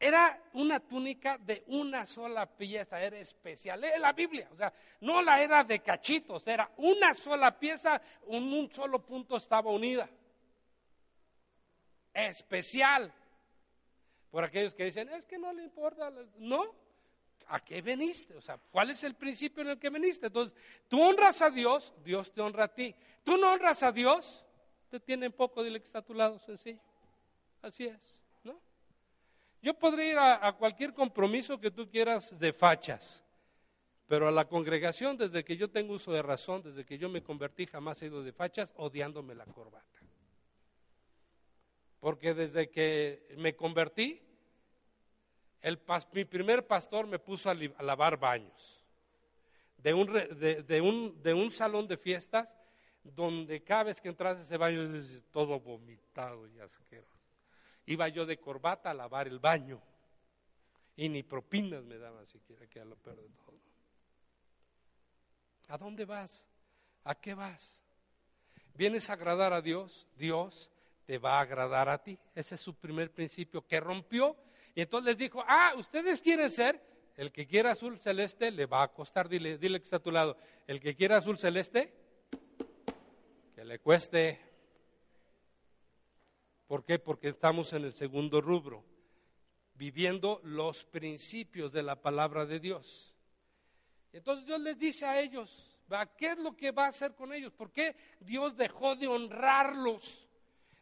[0.00, 3.80] Era una túnica de una sola pieza, era especial.
[3.80, 8.52] Lee la Biblia, o sea, no la era de cachitos, era una sola pieza, en
[8.52, 10.08] un solo punto estaba unida.
[12.12, 13.12] Especial.
[14.30, 16.12] Por aquellos que dicen, es que no le importa.
[16.38, 16.74] No,
[17.48, 18.36] ¿a qué veniste?
[18.36, 20.26] O sea, ¿cuál es el principio en el que veniste?
[20.26, 20.56] Entonces,
[20.88, 22.94] tú honras a Dios, Dios te honra a ti.
[23.24, 24.44] Tú no honras a Dios,
[24.88, 26.80] te tienen poco, dile que está a tu lado, sencillo.
[27.62, 28.14] Así es,
[28.44, 28.60] ¿no?
[29.62, 33.22] Yo podría ir a, cualquier compromiso que tú quieras de fachas,
[34.06, 37.22] pero a la congregación, desde que yo tengo uso de razón, desde que yo me
[37.22, 39.98] convertí, jamás he ido de fachas odiándome la corbata.
[42.00, 44.20] Porque desde que me convertí,
[46.12, 48.82] mi primer pastor me puso a, lavar baños.
[49.76, 52.54] De un, salón de fiestas
[53.02, 54.90] donde cada vez que entras a ese baño
[55.30, 57.18] todo vomitado y asqueroso.
[57.86, 59.80] Iba yo de corbata a lavar el baño.
[60.96, 63.58] Y ni propinas me daban siquiera, que a lo peor todo.
[65.68, 66.46] ¿A dónde vas?
[67.04, 67.80] ¿A qué vas?
[68.74, 70.06] ¿Vienes a agradar a Dios?
[70.16, 70.70] Dios
[71.10, 72.16] te va a agradar a ti.
[72.36, 74.36] Ese es su primer principio que rompió.
[74.76, 76.80] Y entonces les dijo, ah, ustedes quieren ser,
[77.16, 80.12] el que quiera azul celeste le va a costar, dile, dile que está a tu
[80.12, 80.36] lado,
[80.68, 81.92] el que quiera azul celeste,
[83.56, 84.38] que le cueste.
[86.68, 87.00] ¿Por qué?
[87.00, 88.84] Porque estamos en el segundo rubro,
[89.74, 93.16] viviendo los principios de la palabra de Dios.
[94.12, 95.76] Entonces Dios les dice a ellos,
[96.16, 97.52] ¿qué es lo que va a hacer con ellos?
[97.52, 100.28] ¿Por qué Dios dejó de honrarlos?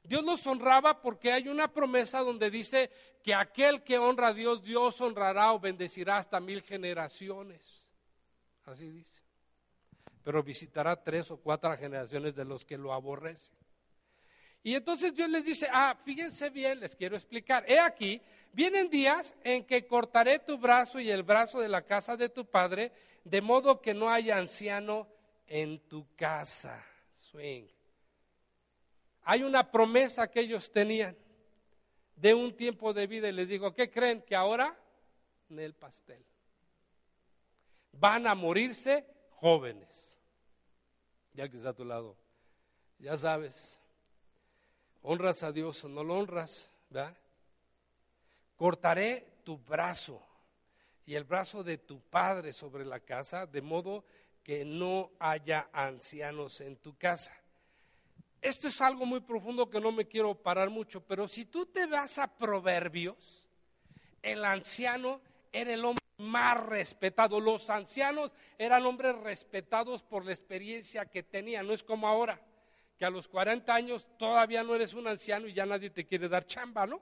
[0.03, 2.91] Dios los honraba porque hay una promesa donde dice
[3.23, 7.85] que aquel que honra a Dios, Dios honrará o bendecirá hasta mil generaciones.
[8.65, 9.23] Así dice.
[10.25, 13.57] Pero visitará tres o cuatro generaciones de los que lo aborrecen.
[14.63, 17.65] Y entonces Dios les dice, ah, fíjense bien, les quiero explicar.
[17.67, 18.21] He aquí,
[18.53, 22.45] vienen días en que cortaré tu brazo y el brazo de la casa de tu
[22.45, 22.93] padre,
[23.25, 25.09] de modo que no haya anciano
[25.47, 26.85] en tu casa.
[27.15, 27.78] Swing.
[29.31, 31.15] Hay una promesa que ellos tenían
[32.17, 34.23] de un tiempo de vida y les digo, ¿qué creen?
[34.23, 34.75] Que ahora
[35.51, 36.25] en el pastel.
[37.93, 40.17] Van a morirse jóvenes.
[41.35, 42.17] Ya que está a tu lado,
[42.99, 43.79] ya sabes,
[45.03, 46.71] honras a Dios o no lo honras.
[48.57, 50.27] Cortaré tu brazo
[51.05, 54.07] y el brazo de tu padre sobre la casa, de modo
[54.43, 57.39] que no haya ancianos en tu casa.
[58.41, 61.87] Esto es algo muy profundo que no me quiero parar mucho, pero si tú te
[61.87, 63.45] vas a Proverbios,
[64.23, 65.21] el anciano
[65.53, 67.41] era el hombre más respetado.
[67.41, 71.67] Los ancianos eran hombres respetados por la experiencia que tenían.
[71.67, 72.41] No es como ahora,
[72.97, 76.29] que a los 40 años todavía no eres un anciano y ya nadie te quiere
[76.29, 77.01] dar chamba, ¿no?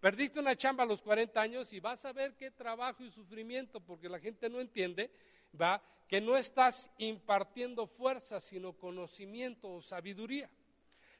[0.00, 3.80] Perdiste una chamba a los 40 años y vas a ver qué trabajo y sufrimiento,
[3.80, 5.10] porque la gente no entiende
[5.60, 5.82] ¿va?
[6.08, 10.50] Que no estás impartiendo fuerza, sino conocimiento o sabiduría.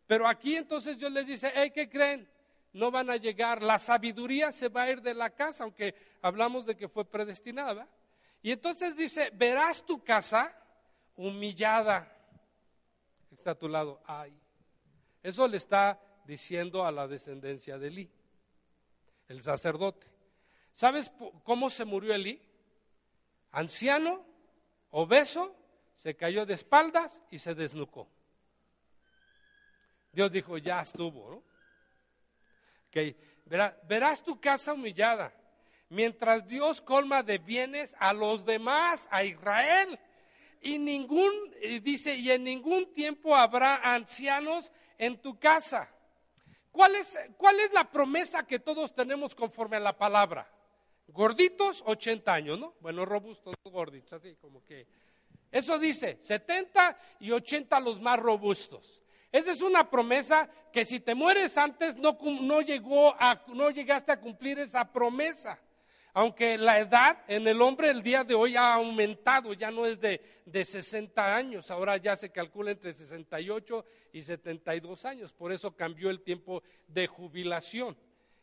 [0.06, 2.28] Pero aquí entonces Dios les dice, hey, ¿qué creen?
[2.72, 6.66] No van a llegar, la sabiduría se va a ir de la casa, aunque hablamos
[6.66, 7.88] de que fue predestinada.
[8.42, 10.54] Y entonces dice, verás tu casa
[11.16, 12.10] humillada.
[13.30, 14.32] Está a tu lado, ay.
[15.22, 18.10] Eso le está diciendo a la descendencia de Elí,
[19.28, 20.06] el sacerdote.
[20.72, 21.12] ¿Sabes
[21.44, 22.40] cómo se murió Elí?
[23.52, 24.24] Anciano,
[24.90, 25.54] obeso,
[25.94, 28.08] se cayó de espaldas y se desnucó.
[30.12, 31.42] Dios dijo, ya estuvo, ¿no?
[32.88, 33.16] Okay.
[33.46, 35.32] verás tu casa humillada,
[35.88, 39.98] mientras Dios colma de bienes a los demás, a Israel.
[40.60, 41.32] Y ningún,
[41.82, 45.88] dice, y en ningún tiempo habrá ancianos en tu casa.
[46.70, 50.50] ¿Cuál es, ¿Cuál es la promesa que todos tenemos conforme a la palabra?
[51.12, 52.74] Gorditos, 80 años, ¿no?
[52.80, 54.86] Bueno, robustos, gorditos, así como que.
[55.50, 59.02] Eso dice, 70 y 80 los más robustos.
[59.30, 64.12] Esa es una promesa que si te mueres antes no, no, llegó a, no llegaste
[64.12, 65.58] a cumplir esa promesa.
[66.14, 70.00] Aunque la edad en el hombre el día de hoy ha aumentado, ya no es
[70.00, 75.32] de, de 60 años, ahora ya se calcula entre 68 y 72 años.
[75.32, 77.96] Por eso cambió el tiempo de jubilación.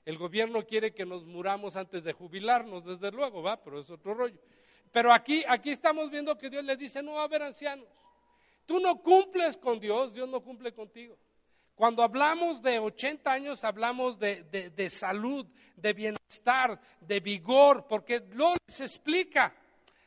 [0.10, 4.16] El gobierno quiere que nos muramos antes de jubilarnos, desde luego, va, pero es otro
[4.16, 4.40] rollo.
[4.92, 7.88] Pero aquí, aquí estamos viendo que Dios le dice, no a haber ancianos.
[8.66, 11.16] Tú no cumples con Dios, Dios no cumple contigo.
[11.76, 14.42] Cuando hablamos de 80 años, hablamos de,
[14.76, 15.46] de, salud,
[15.76, 19.54] de bienestar, de vigor, porque lo les explica.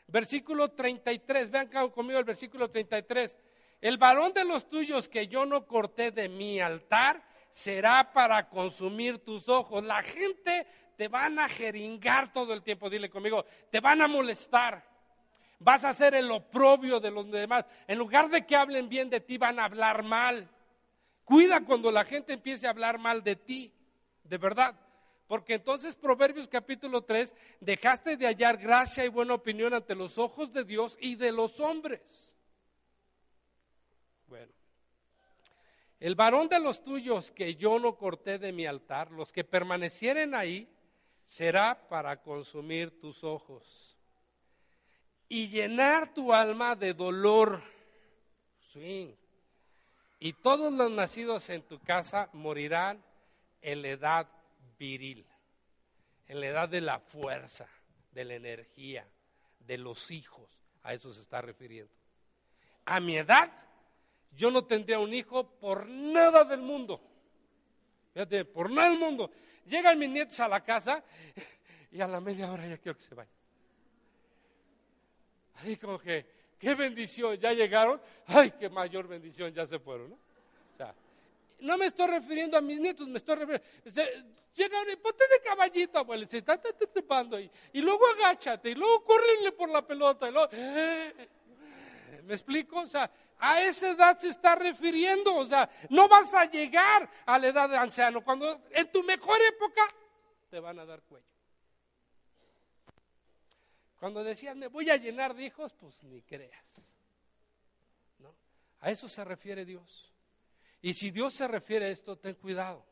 [0.09, 3.37] Versículo 33, vean conmigo el versículo 33.
[3.81, 9.19] El varón de los tuyos que yo no corté de mi altar, será para consumir
[9.19, 9.85] tus ojos.
[9.85, 14.91] La gente te van a jeringar todo el tiempo, dile conmigo, te van a molestar.
[15.61, 17.65] Vas a ser el oprobio de los demás.
[17.87, 20.51] En lugar de que hablen bien de ti, van a hablar mal.
[21.25, 23.73] Cuida cuando la gente empiece a hablar mal de ti,
[24.25, 24.75] de verdad.
[25.29, 30.53] Porque entonces Proverbios capítulo 3, dejaste de hallar gracia y buena opinión ante los ojos
[30.53, 32.01] de Dios y de los hombres.
[34.27, 34.53] Bueno,
[36.03, 40.35] el varón de los tuyos que yo no corté de mi altar, los que permanecieren
[40.35, 40.69] ahí,
[41.23, 43.97] será para consumir tus ojos
[45.29, 47.62] y llenar tu alma de dolor.
[50.19, 53.01] Y todos los nacidos en tu casa morirán
[53.61, 54.29] en la edad
[54.77, 55.25] viril,
[56.27, 57.69] en la edad de la fuerza,
[58.11, 59.07] de la energía,
[59.61, 60.51] de los hijos.
[60.83, 61.95] A eso se está refiriendo.
[62.87, 63.53] A mi edad
[64.37, 67.01] yo no tendría un hijo por nada del mundo.
[68.12, 69.31] Fíjate, por nada del mundo.
[69.66, 71.03] Llegan mis nietos a la casa
[71.92, 73.31] y a la media hora ya quiero que se vaya.
[75.57, 76.27] Ahí como que,
[76.59, 80.16] qué bendición, ya llegaron, ay, qué mayor bendición, ya se fueron, ¿no?
[80.16, 80.95] O sea,
[81.61, 83.68] no me estoy refiriendo a mis nietos, me estoy refiriendo.
[84.55, 87.51] Llegan y ponte de caballito, abuelo, se está trepando ahí.
[87.73, 90.29] Y luego agáchate, y luego córrenle por la pelota.
[90.29, 90.33] Y
[92.25, 92.81] ¿Me explico?
[92.81, 93.11] O sea,
[93.43, 95.35] a esa edad se está refiriendo.
[95.35, 98.23] O sea, no vas a llegar a la edad de anciano.
[98.23, 99.83] Cuando en tu mejor época
[100.49, 101.27] te van a dar cuello.
[103.99, 106.95] Cuando decían, me voy a llenar de hijos, pues ni creas.
[108.19, 108.33] ¿No?
[108.81, 110.13] A eso se refiere Dios.
[110.81, 112.87] Y si Dios se refiere a esto, ten cuidado.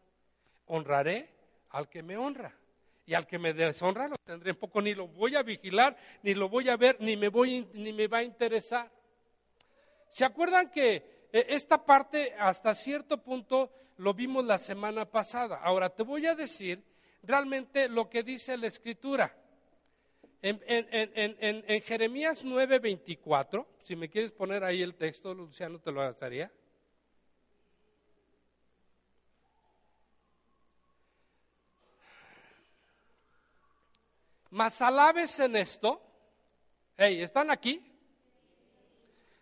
[0.67, 1.33] Honraré
[1.71, 2.57] al que me honra.
[3.07, 6.35] Y al que me deshonra lo tendré en poco, ni lo voy a vigilar, ni
[6.35, 8.91] lo voy a ver, ni me, voy, ni me va a interesar.
[10.11, 15.61] ¿Se acuerdan que eh, esta parte hasta cierto punto lo vimos la semana pasada?
[15.62, 16.85] Ahora te voy a decir
[17.23, 19.35] realmente lo que dice la escritura.
[20.42, 25.92] En, en, en, en Jeremías 9:24, si me quieres poner ahí el texto, Luciano, te
[25.92, 26.51] lo agradecería.
[34.51, 36.03] Mas alabes en esto.
[36.96, 37.89] Hey, ¿están aquí?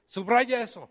[0.09, 0.91] Subraya eso.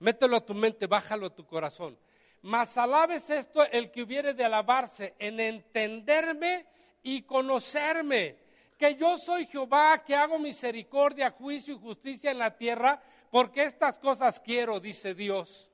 [0.00, 1.96] Mételo a tu mente, bájalo a tu corazón.
[2.42, 6.66] Mas alabes esto el que hubiere de alabarse en entenderme
[7.02, 8.36] y conocerme.
[8.76, 13.96] Que yo soy Jehová, que hago misericordia, juicio y justicia en la tierra, porque estas
[13.96, 15.70] cosas quiero, dice Dios.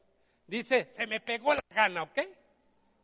[0.47, 2.21] Dice, se me pegó la gana, ¿ok?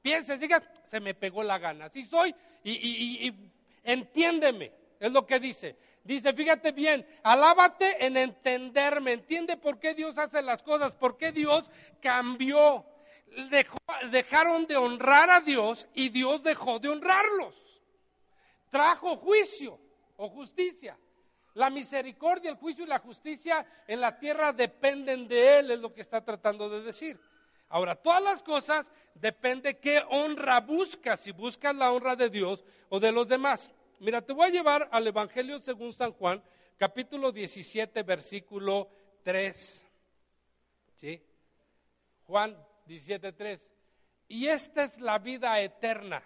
[0.02, 1.86] Pienses, diga, se me pegó la gana.
[1.86, 3.50] Así soy y, y
[3.82, 5.76] entiéndeme, es lo que dice.
[6.08, 11.32] Dice, fíjate bien, alábate en entenderme, entiende por qué Dios hace las cosas, por qué
[11.32, 12.86] Dios cambió.
[14.10, 17.82] dejaron de honrar a Dios y Dios dejó de honrarlos.
[18.70, 19.78] Trajo juicio
[20.16, 20.96] o justicia.
[21.52, 25.92] La misericordia, el juicio y la justicia en la tierra dependen de Él, es lo
[25.92, 27.20] que está tratando de decir.
[27.68, 32.98] Ahora, todas las cosas depende qué honra buscas, si buscas la honra de Dios o
[32.98, 33.70] de los demás.
[34.00, 36.42] Mira, te voy a llevar al Evangelio según San Juan,
[36.76, 38.88] capítulo 17, versículo
[39.24, 39.84] 3.
[40.94, 41.22] ¿Sí?
[42.24, 42.56] Juan
[42.86, 43.70] 17, 3.
[44.28, 46.22] Y esta es la vida eterna.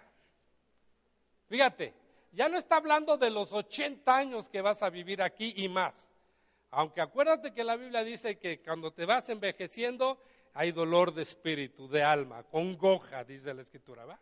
[1.47, 1.93] Fíjate,
[2.31, 6.09] ya no está hablando de los 80 años que vas a vivir aquí y más.
[6.71, 10.21] Aunque acuérdate que la Biblia dice que cuando te vas envejeciendo
[10.53, 14.19] hay dolor de espíritu, de alma, congoja, dice la escritura, ¿va?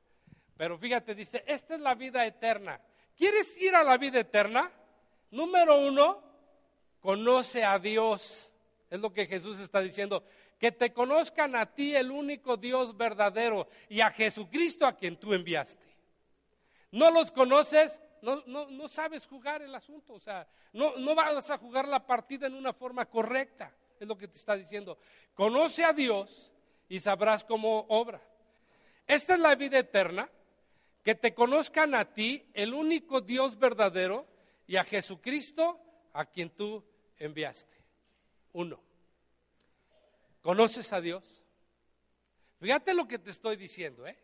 [0.55, 2.79] Pero fíjate, dice, esta es la vida eterna,
[3.21, 4.71] ¿Quieres ir a la vida eterna?
[5.29, 6.23] Número uno,
[6.99, 8.49] conoce a Dios.
[8.89, 10.23] Es lo que Jesús está diciendo.
[10.57, 15.35] Que te conozcan a ti, el único Dios verdadero, y a Jesucristo a quien tú
[15.35, 15.85] enviaste.
[16.89, 20.13] No los conoces, no, no, sabes jugar el asunto.
[20.13, 23.71] O sea, no, no vas a jugar la partida en una forma correcta.
[23.99, 24.97] Es lo que te está diciendo.
[25.35, 26.51] Conoce a Dios
[26.89, 28.19] y sabrás cómo obra.
[29.05, 30.27] Esta es la vida eterna
[31.03, 34.27] que te conozcan a ti, el único Dios verdadero,
[34.67, 35.79] y a Jesucristo,
[36.13, 36.83] a quien tú
[37.17, 37.75] enviaste.
[38.53, 38.79] Uno.
[40.41, 41.43] ¿Conoces a Dios?
[42.59, 44.17] Fíjate lo que te estoy diciendo, ¿eh?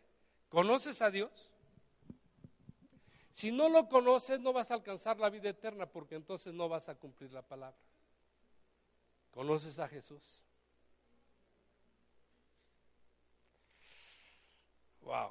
[0.48, 1.50] ¿Conoces a Dios?
[3.32, 6.88] Si no lo conoces, no vas a alcanzar la vida eterna, porque entonces no vas
[6.88, 7.78] a cumplir la palabra.
[9.30, 10.22] ¿Conoces a Jesús?
[15.02, 15.30] Wow.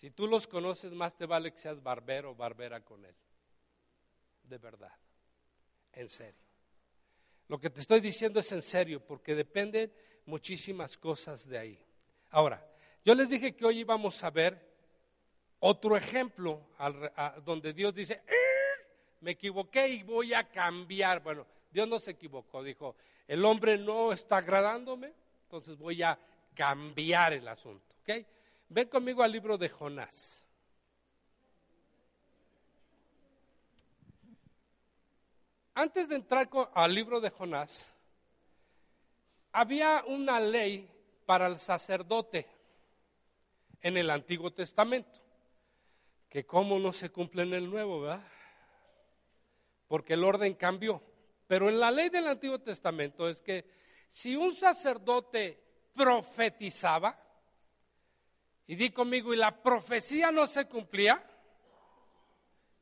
[0.00, 3.14] Si tú los conoces, más te vale que seas barbero o barbera con él.
[4.44, 4.94] De verdad.
[5.92, 6.40] En serio.
[7.48, 9.92] Lo que te estoy diciendo es en serio, porque dependen
[10.24, 11.86] muchísimas cosas de ahí.
[12.30, 12.66] Ahora,
[13.04, 14.74] yo les dije que hoy íbamos a ver
[15.58, 16.66] otro ejemplo
[17.44, 18.86] donde Dios dice, eh,
[19.20, 21.22] me equivoqué y voy a cambiar.
[21.22, 22.96] Bueno, Dios no se equivocó, dijo,
[23.28, 26.18] el hombre no está agradándome, entonces voy a
[26.54, 27.84] cambiar el asunto.
[28.00, 28.26] ¿okay?
[28.72, 30.44] Ven conmigo al libro de Jonás.
[35.74, 37.84] Antes de entrar al libro de Jonás,
[39.50, 40.88] había una ley
[41.26, 42.46] para el sacerdote
[43.80, 45.18] en el Antiguo Testamento,
[46.28, 48.22] que cómo no se cumple en el Nuevo, ¿verdad?
[49.88, 51.02] Porque el orden cambió.
[51.48, 53.68] Pero en la ley del Antiguo Testamento es que
[54.08, 55.60] si un sacerdote
[55.92, 57.29] profetizaba,
[58.70, 61.20] y di conmigo, y la profecía no se cumplía,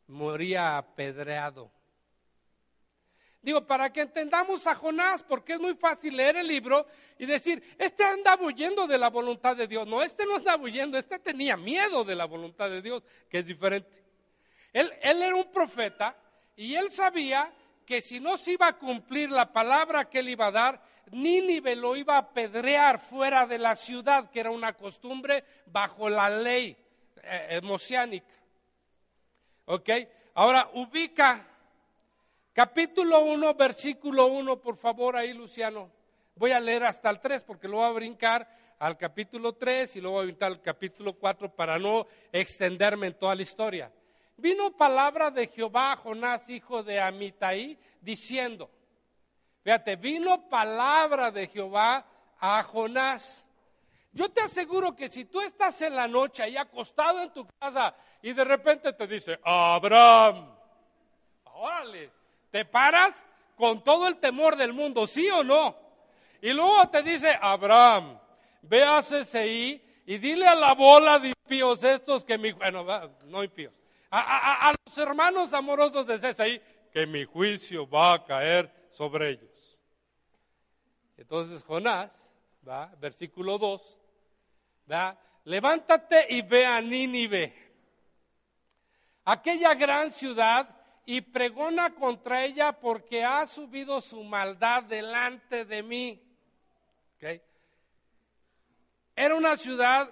[0.08, 1.72] moría apedreado.
[3.40, 6.86] Digo, para que entendamos a Jonás, porque es muy fácil leer el libro
[7.16, 9.86] y decir, este anda huyendo de la voluntad de Dios.
[9.86, 13.46] No, este no está huyendo, este tenía miedo de la voluntad de Dios, que es
[13.46, 14.04] diferente.
[14.74, 16.14] Él, él era un profeta
[16.54, 17.50] y él sabía
[17.86, 20.82] que si no se iba a cumplir la palabra que él iba a dar,
[21.12, 26.28] Nínive lo iba a apedrear fuera de la ciudad, que era una costumbre bajo la
[26.28, 26.76] ley
[27.22, 27.60] eh,
[29.66, 29.90] ¿Ok?
[30.34, 31.46] Ahora ubica
[32.52, 35.90] capítulo 1, versículo 1, por favor, ahí Luciano.
[36.34, 38.48] Voy a leer hasta el 3 porque lo voy a brincar
[38.78, 43.14] al capítulo 3 y luego voy a brincar al capítulo 4 para no extenderme en
[43.14, 43.92] toda la historia.
[44.36, 48.70] Vino palabra de Jehová a Jonás, hijo de Amitai, diciendo,
[49.62, 52.06] fíjate, vino palabra de Jehová
[52.38, 53.44] a Jonás.
[54.12, 57.94] Yo te aseguro que si tú estás en la noche ahí acostado en tu casa
[58.22, 60.54] y de repente te dice, Abraham,
[61.44, 62.10] órale,
[62.50, 63.24] te paras
[63.56, 65.76] con todo el temor del mundo, ¿sí o no?
[66.40, 68.18] Y luego te dice, Abraham,
[68.62, 72.86] ve a CCI y dile a la bola de impíos estos que mi, bueno,
[73.24, 73.74] no impíos,
[74.10, 79.47] a, a los hermanos amorosos de CCI, que mi juicio va a caer sobre ellos.
[81.18, 82.10] Entonces Jonás,
[82.66, 82.86] ¿va?
[82.98, 83.98] versículo 2,
[85.44, 87.54] Levántate y ve a Nínive,
[89.24, 90.78] aquella gran ciudad,
[91.10, 96.22] y pregona contra ella porque ha subido su maldad delante de mí.
[99.16, 100.10] Era una ciudad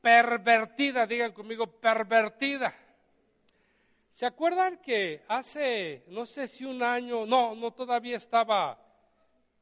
[0.00, 2.74] pervertida, digan conmigo, pervertida.
[4.08, 8.78] ¿Se acuerdan que hace, no sé si un año, no, no todavía estaba,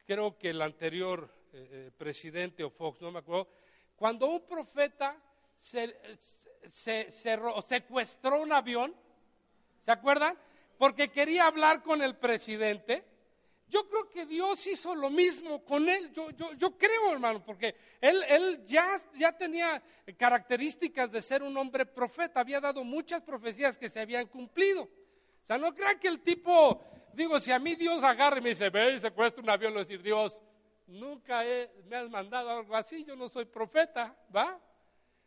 [0.09, 3.46] creo que el anterior eh, eh, presidente o Fox, no me acuerdo,
[3.94, 5.14] cuando un profeta
[5.54, 5.94] se,
[7.11, 8.94] secuestró un avión,
[9.82, 10.38] ¿se acuerdan?
[10.78, 13.04] Porque quería hablar con el presidente.
[13.68, 16.11] Yo creo que Dios hizo lo mismo con él.
[16.14, 19.82] Yo, yo, yo creo, hermano, porque él, él ya, ya, tenía
[20.16, 22.40] características de ser un hombre profeta.
[22.40, 24.84] Había dado muchas profecías que se habían cumplido.
[24.84, 26.82] O sea, no crean que el tipo,
[27.12, 29.80] digo, si a mí Dios agarra y me dice, ve y secuestra un avión, le
[29.80, 30.42] decir, Dios,
[30.86, 31.42] nunca
[31.86, 34.59] me has mandado algo así, yo no soy profeta, ¿va?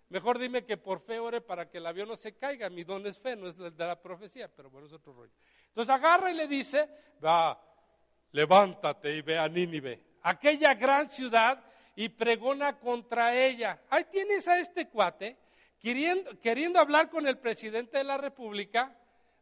[0.09, 3.05] Mejor dime que por fe ore para que el avión no se caiga, mi don
[3.07, 5.31] es fe, no es el de la profecía, pero bueno, es otro rollo.
[5.67, 6.89] Entonces agarra y le dice,
[7.23, 7.57] va,
[8.31, 11.63] levántate y ve a Nínive, aquella gran ciudad,
[11.95, 13.81] y pregona contra ella.
[13.89, 15.37] Ahí tienes a este cuate
[15.79, 18.97] queriendo, queriendo hablar con el presidente de la República,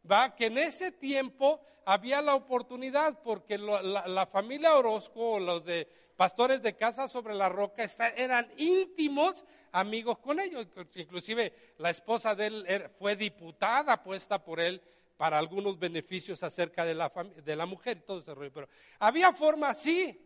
[0.08, 5.88] va, que en ese tiempo había la oportunidad, porque la, la, familia Orozco, los de
[6.16, 7.84] pastores de casa sobre la roca
[8.16, 10.66] eran íntimos amigos con ellos.
[10.94, 14.82] Inclusive la esposa de él fue diputada puesta por él
[15.16, 17.10] para algunos beneficios acerca de la,
[17.44, 18.52] de la mujer y todo ese rollo.
[18.52, 20.18] Pero había forma así.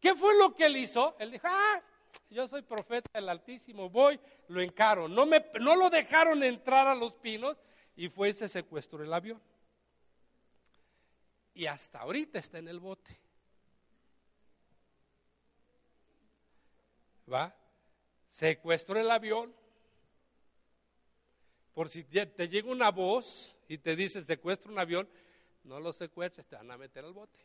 [0.00, 1.14] ¿Qué fue lo que él hizo?
[1.18, 1.80] Él dijo, ah,
[2.28, 5.06] yo soy profeta del Altísimo, voy, lo encaro.
[5.06, 7.56] No, me, no lo dejaron entrar a los pinos
[7.96, 9.40] y fue ese secuestro el avión.
[11.54, 13.18] Y hasta ahorita está en el bote.
[17.32, 17.54] ¿va?
[18.28, 19.54] Secuestro el avión.
[21.74, 25.08] Por si te llega una voz y te dice secuestro un avión,
[25.64, 27.38] no lo secuestres, te van a meter al bote.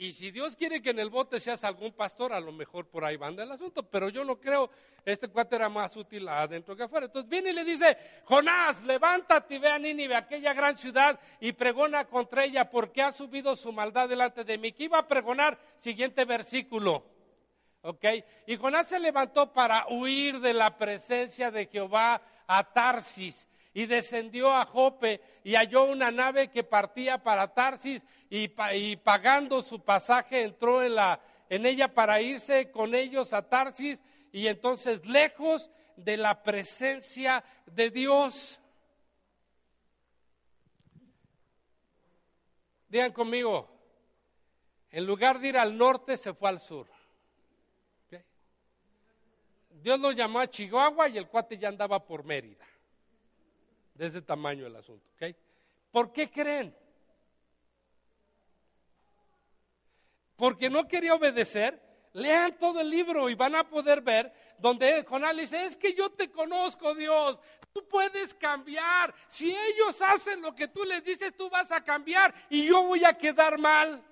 [0.00, 3.04] Y si Dios quiere que en el bote seas algún pastor, a lo mejor por
[3.04, 4.70] ahí van el asunto, pero yo no creo,
[5.04, 7.06] este cuate era más útil adentro que afuera.
[7.06, 11.50] Entonces viene y le dice, Jonás, levántate y ve a Nínive, aquella gran ciudad, y
[11.50, 14.70] pregona contra ella, porque ha subido su maldad delante de mí.
[14.70, 15.58] ¿Qué iba a pregonar?
[15.78, 17.04] Siguiente versículo.
[17.82, 18.04] ¿ok?
[18.46, 23.48] Y Jonás se levantó para huir de la presencia de Jehová a Tarsis
[23.78, 28.48] y descendió a Jope y halló una nave que partía para Tarsis y,
[28.96, 34.02] pagando su pasaje entró en, la, en ella para irse con ellos a Tarsis
[34.32, 38.60] y entonces lejos de la presencia de Dios.
[42.88, 43.70] Digan conmigo,
[44.90, 46.88] en lugar de ir al norte se fue al sur.
[49.70, 52.67] Dios lo llamó a Chihuahua y el cuate ya andaba por Mérida.
[53.98, 55.04] De ese tamaño el asunto.
[55.16, 55.34] ¿ok?
[55.90, 56.72] ¿Por qué creen?
[60.36, 61.82] Porque no quería obedecer.
[62.12, 65.94] Lean todo el libro y van a poder ver donde Jonás le dice, es que
[65.94, 67.38] yo te conozco Dios,
[67.72, 69.14] tú puedes cambiar.
[69.28, 73.04] Si ellos hacen lo que tú les dices, tú vas a cambiar y yo voy
[73.04, 74.02] a quedar mal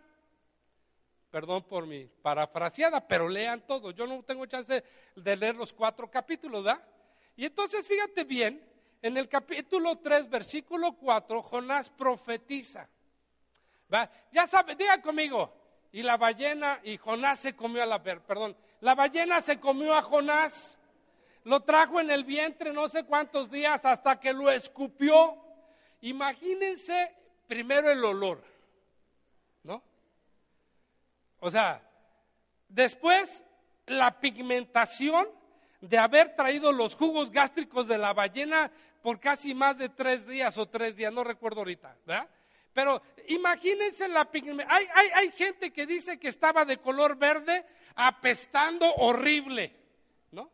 [1.36, 3.90] perdón por mi parafraseada, pero lean todo.
[3.90, 4.82] Yo no tengo chance
[5.14, 6.82] de leer los cuatro capítulos, ¿verdad?
[7.36, 8.66] Y entonces fíjate bien,
[9.06, 12.88] en el capítulo 3, versículo 4, Jonás profetiza.
[14.32, 15.54] Ya sabe, diga conmigo.
[15.92, 20.02] Y la ballena y Jonás se comió a la, perdón, la ballena se comió a
[20.02, 20.76] Jonás.
[21.44, 25.38] Lo trajo en el vientre no sé cuántos días hasta que lo escupió.
[26.00, 27.14] Imagínense
[27.46, 28.42] primero el olor,
[29.62, 29.84] ¿no?
[31.38, 31.80] O sea,
[32.68, 33.44] después
[33.86, 35.28] la pigmentación
[35.80, 38.72] de haber traído los jugos gástricos de la ballena
[39.06, 42.28] por casi más de tres días o tres días, no recuerdo ahorita, ¿verdad?
[42.72, 44.28] Pero imagínense la.
[44.66, 49.72] Hay, hay, hay gente que dice que estaba de color verde apestando horrible,
[50.32, 50.50] ¿no?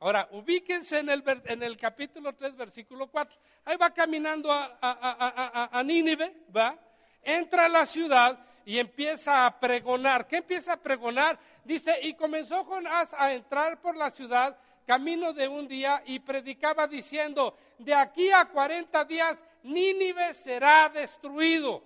[0.00, 3.38] Ahora, ubíquense en el, en el capítulo 3, versículo 4.
[3.64, 6.76] Ahí va caminando a, a, a, a Nínive, ¿va?
[7.22, 10.26] Entra a la ciudad y empieza a pregonar.
[10.26, 11.38] ¿Qué empieza a pregonar?
[11.62, 16.86] Dice, y comenzó Jonás a entrar por la ciudad camino de un día y predicaba
[16.86, 21.82] diciendo, de aquí a 40 días Nínive será destruido.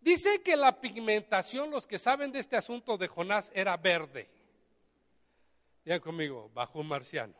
[0.00, 4.30] Dice que la pigmentación, los que saben de este asunto de Jonás, era verde.
[5.84, 7.34] Ya conmigo, bajo un marciano.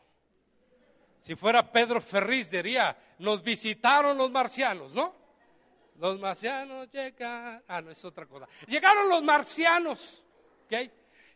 [1.21, 5.13] Si fuera Pedro Ferriz diría, nos visitaron los marcianos, ¿no?
[5.97, 7.63] Los marcianos llegan.
[7.67, 8.47] Ah, no, es otra cosa.
[8.67, 10.23] Llegaron los marcianos.
[10.65, 10.91] ¿ok?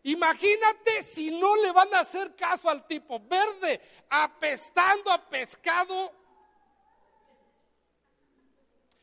[0.06, 6.12] Imagínate si no le van a hacer caso al tipo verde, apestando a pescado.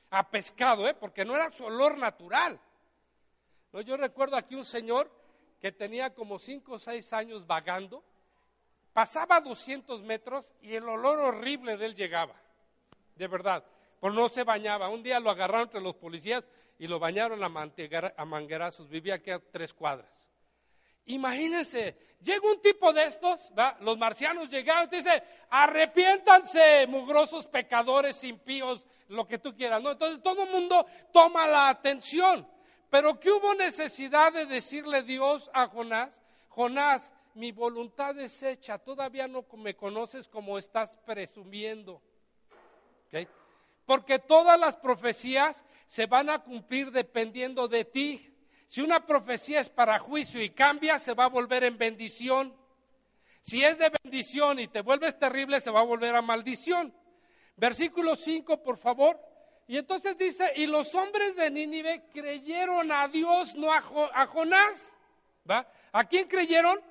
[0.09, 0.93] A pescado, ¿eh?
[0.93, 2.59] Porque no era su olor natural.
[3.71, 5.11] No, yo recuerdo aquí un señor
[5.59, 8.03] que tenía como cinco o seis años vagando,
[8.93, 12.35] pasaba 200 metros y el olor horrible de él llegaba.
[13.15, 13.63] De verdad
[14.03, 14.89] pero no se bañaba.
[14.89, 16.43] Un día lo agarraron entre los policías
[16.77, 18.89] y lo bañaron a manguerazos.
[18.89, 20.32] Vivía aquí a tres cuadras.
[21.05, 23.51] Imagínense, llega un tipo de estos,
[23.81, 29.81] los marcianos llegaron y dice, arrepiéntanse, mugrosos pecadores, impíos, lo que tú quieras.
[29.81, 29.91] ¿no?
[29.91, 32.47] Entonces todo el mundo toma la atención.
[32.89, 36.21] Pero ¿qué hubo necesidad de decirle Dios a Jonás?
[36.49, 42.01] Jonás, mi voluntad es hecha, todavía no me conoces como estás presumiendo.
[43.85, 48.32] Porque todas las profecías se van a cumplir dependiendo de ti.
[48.73, 52.57] Si una profecía es para juicio y cambia, se va a volver en bendición.
[53.43, 56.91] Si es de bendición y te vuelves terrible, se va a volver a maldición.
[57.55, 59.19] Versículo 5, por favor.
[59.67, 64.91] Y entonces dice, y los hombres de Nínive creyeron a Dios, no a, a Jonás.
[65.47, 65.67] ¿Va?
[65.91, 66.81] ¿A quién creyeron?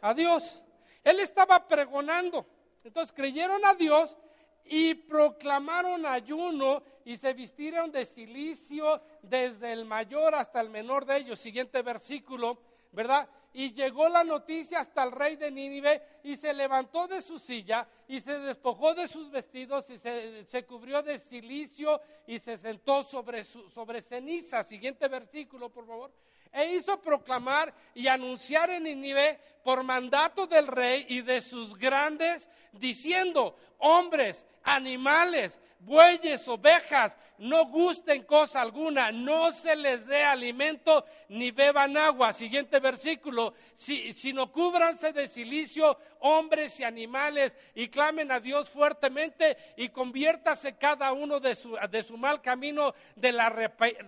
[0.00, 0.60] A Dios.
[1.04, 2.44] Él estaba pregonando.
[2.82, 4.18] Entonces creyeron a Dios
[4.64, 11.18] y proclamaron ayuno y se vistieron de silicio desde el mayor hasta el menor de
[11.18, 11.40] ellos.
[11.40, 12.58] Siguiente versículo,
[12.92, 13.28] ¿verdad?
[13.54, 17.86] Y llegó la noticia hasta el rey de Nínive y se levantó de su silla
[18.08, 23.44] y se despojó de sus vestidos y se, cubrió de silicio y se sentó sobre,
[23.44, 24.64] sobre ceniza.
[24.64, 26.10] Siguiente versículo, por favor
[26.52, 32.48] e hizo proclamar y anunciar en Nínive por mandato del rey y de sus grandes,
[32.72, 41.50] diciendo, hombres, animales, bueyes, ovejas, no gusten cosa alguna, no se les dé alimento ni
[41.50, 42.32] beban agua.
[42.32, 49.56] Siguiente versículo, si, sino cúbranse de silicio hombres y animales y clamen a Dios fuertemente
[49.76, 53.50] y conviértase cada uno de su, de su mal camino de la,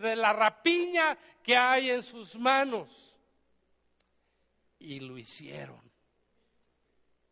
[0.00, 3.16] de la rapiña que hay en sus manos.
[4.78, 5.82] Y lo hicieron.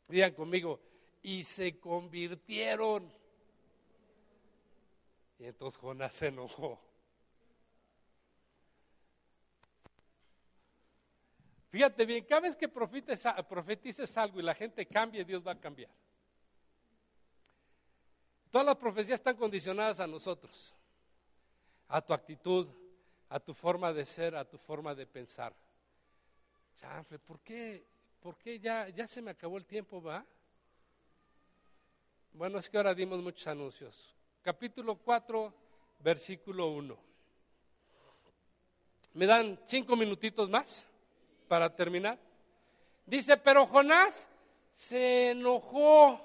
[0.09, 0.81] Digan conmigo,
[1.23, 3.11] y se convirtieron.
[5.39, 6.81] Y entonces Jonás se enojó.
[11.71, 15.91] Fíjate bien, cada vez que profetices algo y la gente cambia, Dios va a cambiar.
[18.51, 20.75] Todas las profecías están condicionadas a nosotros,
[21.89, 22.69] a tu actitud,
[23.31, 25.55] a tu forma de ser, a tu forma de pensar.
[26.77, 27.87] Chanfle, ¿por qué,
[28.21, 30.23] por qué ya, ya se me acabó el tiempo, va?
[32.35, 34.15] Bueno, es que ahora dimos muchos anuncios.
[34.41, 35.53] Capítulo 4,
[36.01, 36.97] versículo 1.
[39.15, 40.83] ¿Me dan cinco minutitos más
[41.47, 42.19] para terminar?
[43.05, 44.27] Dice, pero Jonás
[44.73, 46.19] se enojó,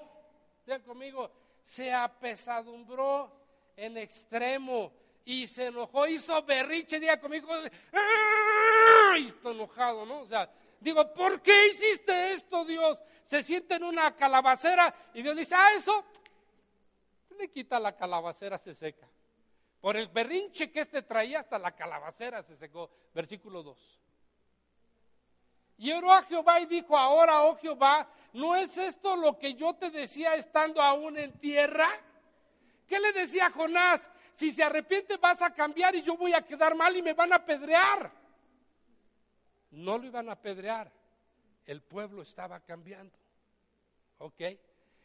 [0.66, 1.30] ya conmigo,
[1.62, 3.30] se apesadumbró
[3.76, 4.90] en extremo
[5.26, 7.48] y se enojó, hizo berriche, diga conmigo,
[7.92, 9.18] ¡Ah!
[9.18, 10.20] y está enojado, ¿no?
[10.20, 10.50] O sea,
[10.80, 12.98] Digo, ¿por qué hiciste esto, Dios?
[13.24, 16.04] Se siente en una calabacera y Dios dice, ah, eso,
[17.38, 19.08] le quita la calabacera, se seca.
[19.80, 22.90] Por el berrinche que este traía, hasta la calabacera se secó.
[23.14, 24.00] Versículo 2.
[25.78, 29.74] Y oró a Jehová y dijo, ahora, oh Jehová, ¿no es esto lo que yo
[29.74, 31.88] te decía estando aún en tierra?
[32.88, 34.08] ¿Qué le decía a Jonás?
[34.38, 37.32] si se arrepiente vas a cambiar y yo voy a quedar mal y me van
[37.32, 38.08] a apedrear.
[39.70, 40.90] No lo iban a apedrear,
[41.66, 43.16] el pueblo estaba cambiando.
[44.18, 44.42] ¿Ok?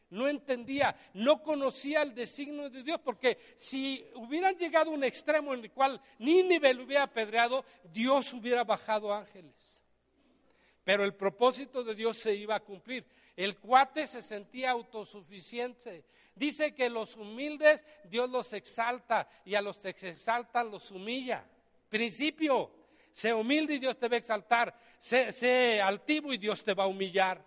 [0.09, 5.53] No entendía, no conocía el designio de Dios, porque si hubieran llegado a un extremo
[5.53, 9.81] en el cual Nínive lo hubiera apedreado, Dios hubiera bajado ángeles.
[10.83, 13.05] Pero el propósito de Dios se iba a cumplir.
[13.35, 16.05] El cuate se sentía autosuficiente.
[16.35, 21.43] Dice que los humildes Dios los exalta y a los que se exaltan los humilla.
[21.89, 22.71] Principio,
[23.13, 24.75] sé humilde y Dios te va a exaltar.
[24.99, 27.41] Sé, altivo y Dios te va a humillar.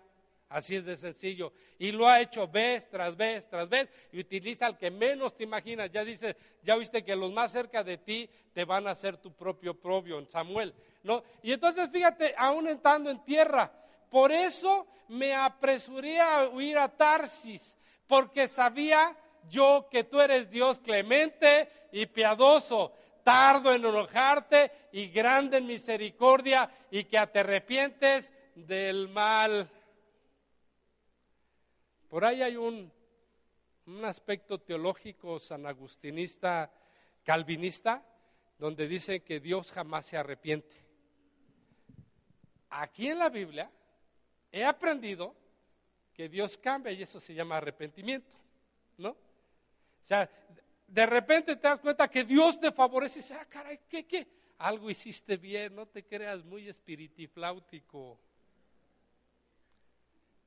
[0.48, 1.52] Así es de sencillo.
[1.78, 5.44] Y lo ha hecho vez tras vez tras vez y utiliza al que menos te
[5.44, 5.90] imaginas.
[5.90, 9.34] Ya dice, ya viste que los más cerca de ti te van a hacer tu
[9.34, 10.72] propio propio en Samuel.
[11.02, 11.22] ¿no?
[11.42, 13.72] Y entonces fíjate, aún entrando en tierra,
[14.08, 19.16] por eso me apresuré a huir a Tarsis, porque sabía
[19.48, 22.92] yo que tú eres Dios clemente y piadoso,
[23.26, 29.68] tardo en enojarte y grande en misericordia y que te arrepientes del mal.
[32.08, 32.92] Por ahí hay un,
[33.86, 36.72] un aspecto teológico sanagustinista,
[37.24, 38.00] calvinista,
[38.58, 40.76] donde dice que Dios jamás se arrepiente.
[42.70, 43.68] Aquí en la Biblia
[44.52, 45.34] he aprendido
[46.14, 48.36] que Dios cambia y eso se llama arrepentimiento,
[48.98, 49.10] ¿no?
[49.10, 50.30] O sea,
[50.86, 54.26] de repente te das cuenta que Dios te favorece y dices, ah, caray, ¿qué, qué?
[54.58, 58.18] Algo hiciste bien, no te creas muy espiritifláutico.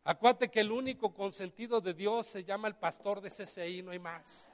[0.04, 4.00] Acuérdate que el único consentido de Dios se llama el pastor de CCI, no hay
[4.00, 4.50] más.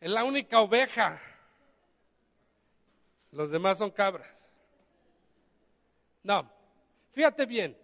[0.00, 1.20] Es la única oveja.
[3.32, 4.32] Los demás son cabras.
[6.22, 6.50] No,
[7.12, 7.76] fíjate bien.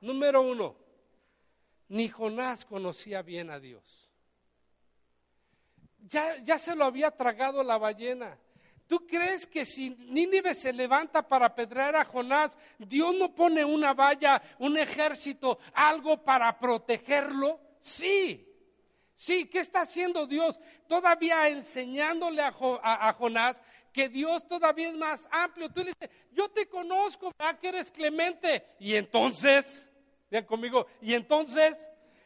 [0.00, 0.76] Número uno,
[1.88, 3.84] ni Jonás conocía bien a Dios.
[6.08, 8.38] Ya, ya se lo había tragado la ballena.
[8.86, 13.94] ¿Tú crees que si Nínive se levanta para apedrear a Jonás, Dios no pone una
[13.94, 17.60] valla, un ejército, algo para protegerlo?
[17.80, 18.46] Sí.
[19.14, 20.60] Sí, ¿qué está haciendo Dios?
[20.86, 22.52] Todavía enseñándole a,
[23.14, 23.60] Jonás
[23.92, 25.70] que Dios todavía es más amplio.
[25.70, 28.76] Tú le dices, yo te conozco, ¿verdad que eres clemente?
[28.78, 29.88] Y entonces,
[30.30, 31.76] vean conmigo, y entonces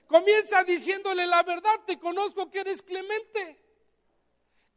[0.07, 3.59] comienza diciéndole la verdad, te conozco que eres clemente.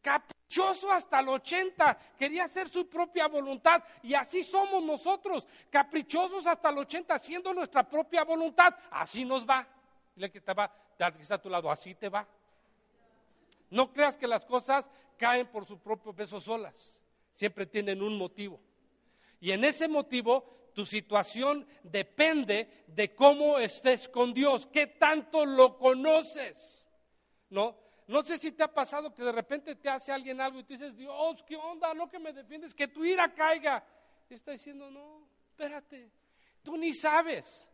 [0.02, 3.82] Caprichoso hasta el 80, quería hacer su propia voluntad.
[4.04, 8.76] Y así somos nosotros, caprichosos hasta el 80, haciendo nuestra propia voluntad.
[8.92, 9.66] Así nos va.
[10.14, 12.28] Dile que te va, que está a tu lado, así te va.
[13.70, 17.00] No creas que las cosas caen por su propio peso solas.
[17.34, 18.60] Siempre tienen un motivo.
[19.40, 25.78] Y en ese motivo tu situación depende de cómo estés con Dios, qué tanto lo
[25.78, 26.86] conoces.
[27.50, 27.78] ¿No?
[28.08, 30.74] No sé si te ha pasado que de repente te hace alguien algo y tú
[30.74, 31.94] dices, Dios, ¿qué onda?
[31.94, 33.84] No que me defiendes, que tu ira caiga.
[34.30, 36.12] Y está diciendo, no, espérate,
[36.62, 37.68] tú ni sabes.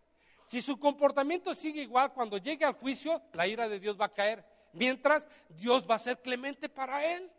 [0.45, 4.13] Si su comportamiento sigue igual, cuando llegue al juicio, la ira de Dios va a
[4.13, 4.43] caer.
[4.73, 7.31] Mientras Dios va a ser clemente para él.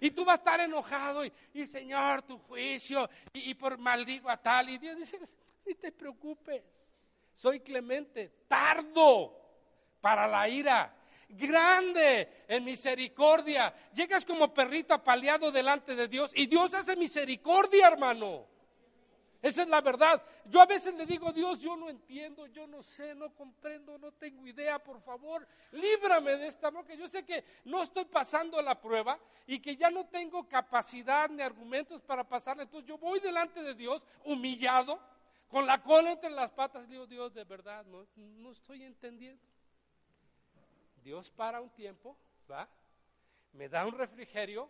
[0.00, 4.36] Y tú vas a estar enojado y, Señor, tu juicio, y, y, por maldigo a
[4.36, 4.70] tal.
[4.70, 5.18] Y Dios dice,
[5.64, 6.62] ni te preocupes,
[7.34, 9.36] soy clemente, tardo
[10.00, 10.94] para la ira,
[11.28, 13.74] grande en misericordia.
[13.92, 18.55] Llegas como perrito apaleado delante de Dios y Dios hace misericordia, hermano.
[19.46, 20.20] Esa es la verdad.
[20.46, 24.10] Yo a veces le digo, Dios, yo no entiendo, yo no sé, no comprendo, no
[24.10, 28.80] tengo idea, por favor, líbrame de esta porque Yo sé que no estoy pasando la
[28.80, 32.64] prueba y que ya no tengo capacidad ni argumentos para pasarla.
[32.64, 34.98] Entonces yo voy delante de Dios humillado,
[35.46, 39.40] con la cola entre las patas, y digo, Dios, de verdad, no, no estoy entendiendo.
[41.04, 42.16] Dios para un tiempo,
[42.50, 42.68] ¿va?
[43.52, 44.68] Me da un refrigerio,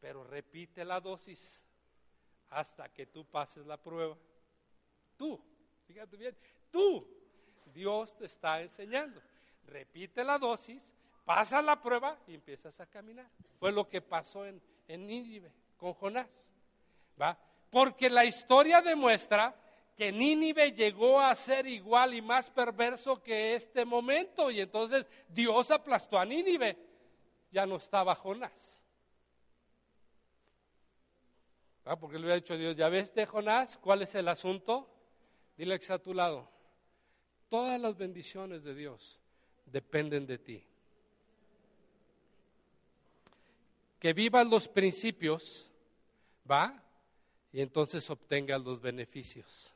[0.00, 1.60] pero repite la dosis
[2.50, 4.16] hasta que tú pases la prueba.
[5.16, 5.40] Tú,
[5.86, 6.36] fíjate bien,
[6.70, 7.06] tú,
[7.72, 9.20] Dios te está enseñando.
[9.66, 13.28] Repite la dosis, pasa la prueba y empiezas a caminar.
[13.58, 16.50] Fue lo que pasó en, en Nínive con Jonás.
[17.20, 17.38] ¿va?
[17.70, 19.54] Porque la historia demuestra
[19.96, 24.50] que Nínive llegó a ser igual y más perverso que este momento.
[24.50, 26.76] Y entonces Dios aplastó a Nínive.
[27.52, 28.79] Ya no estaba Jonás.
[31.84, 34.88] Ah, porque le había dicho a Dios, ya ves, de Jonás, ¿cuál es el asunto?
[35.56, 36.48] Dile que está a tu lado.
[37.48, 39.18] Todas las bendiciones de Dios
[39.66, 40.64] dependen de ti.
[43.98, 45.70] Que vivas los principios,
[46.48, 46.82] ¿va?
[47.52, 49.72] Y entonces obtengas los beneficios.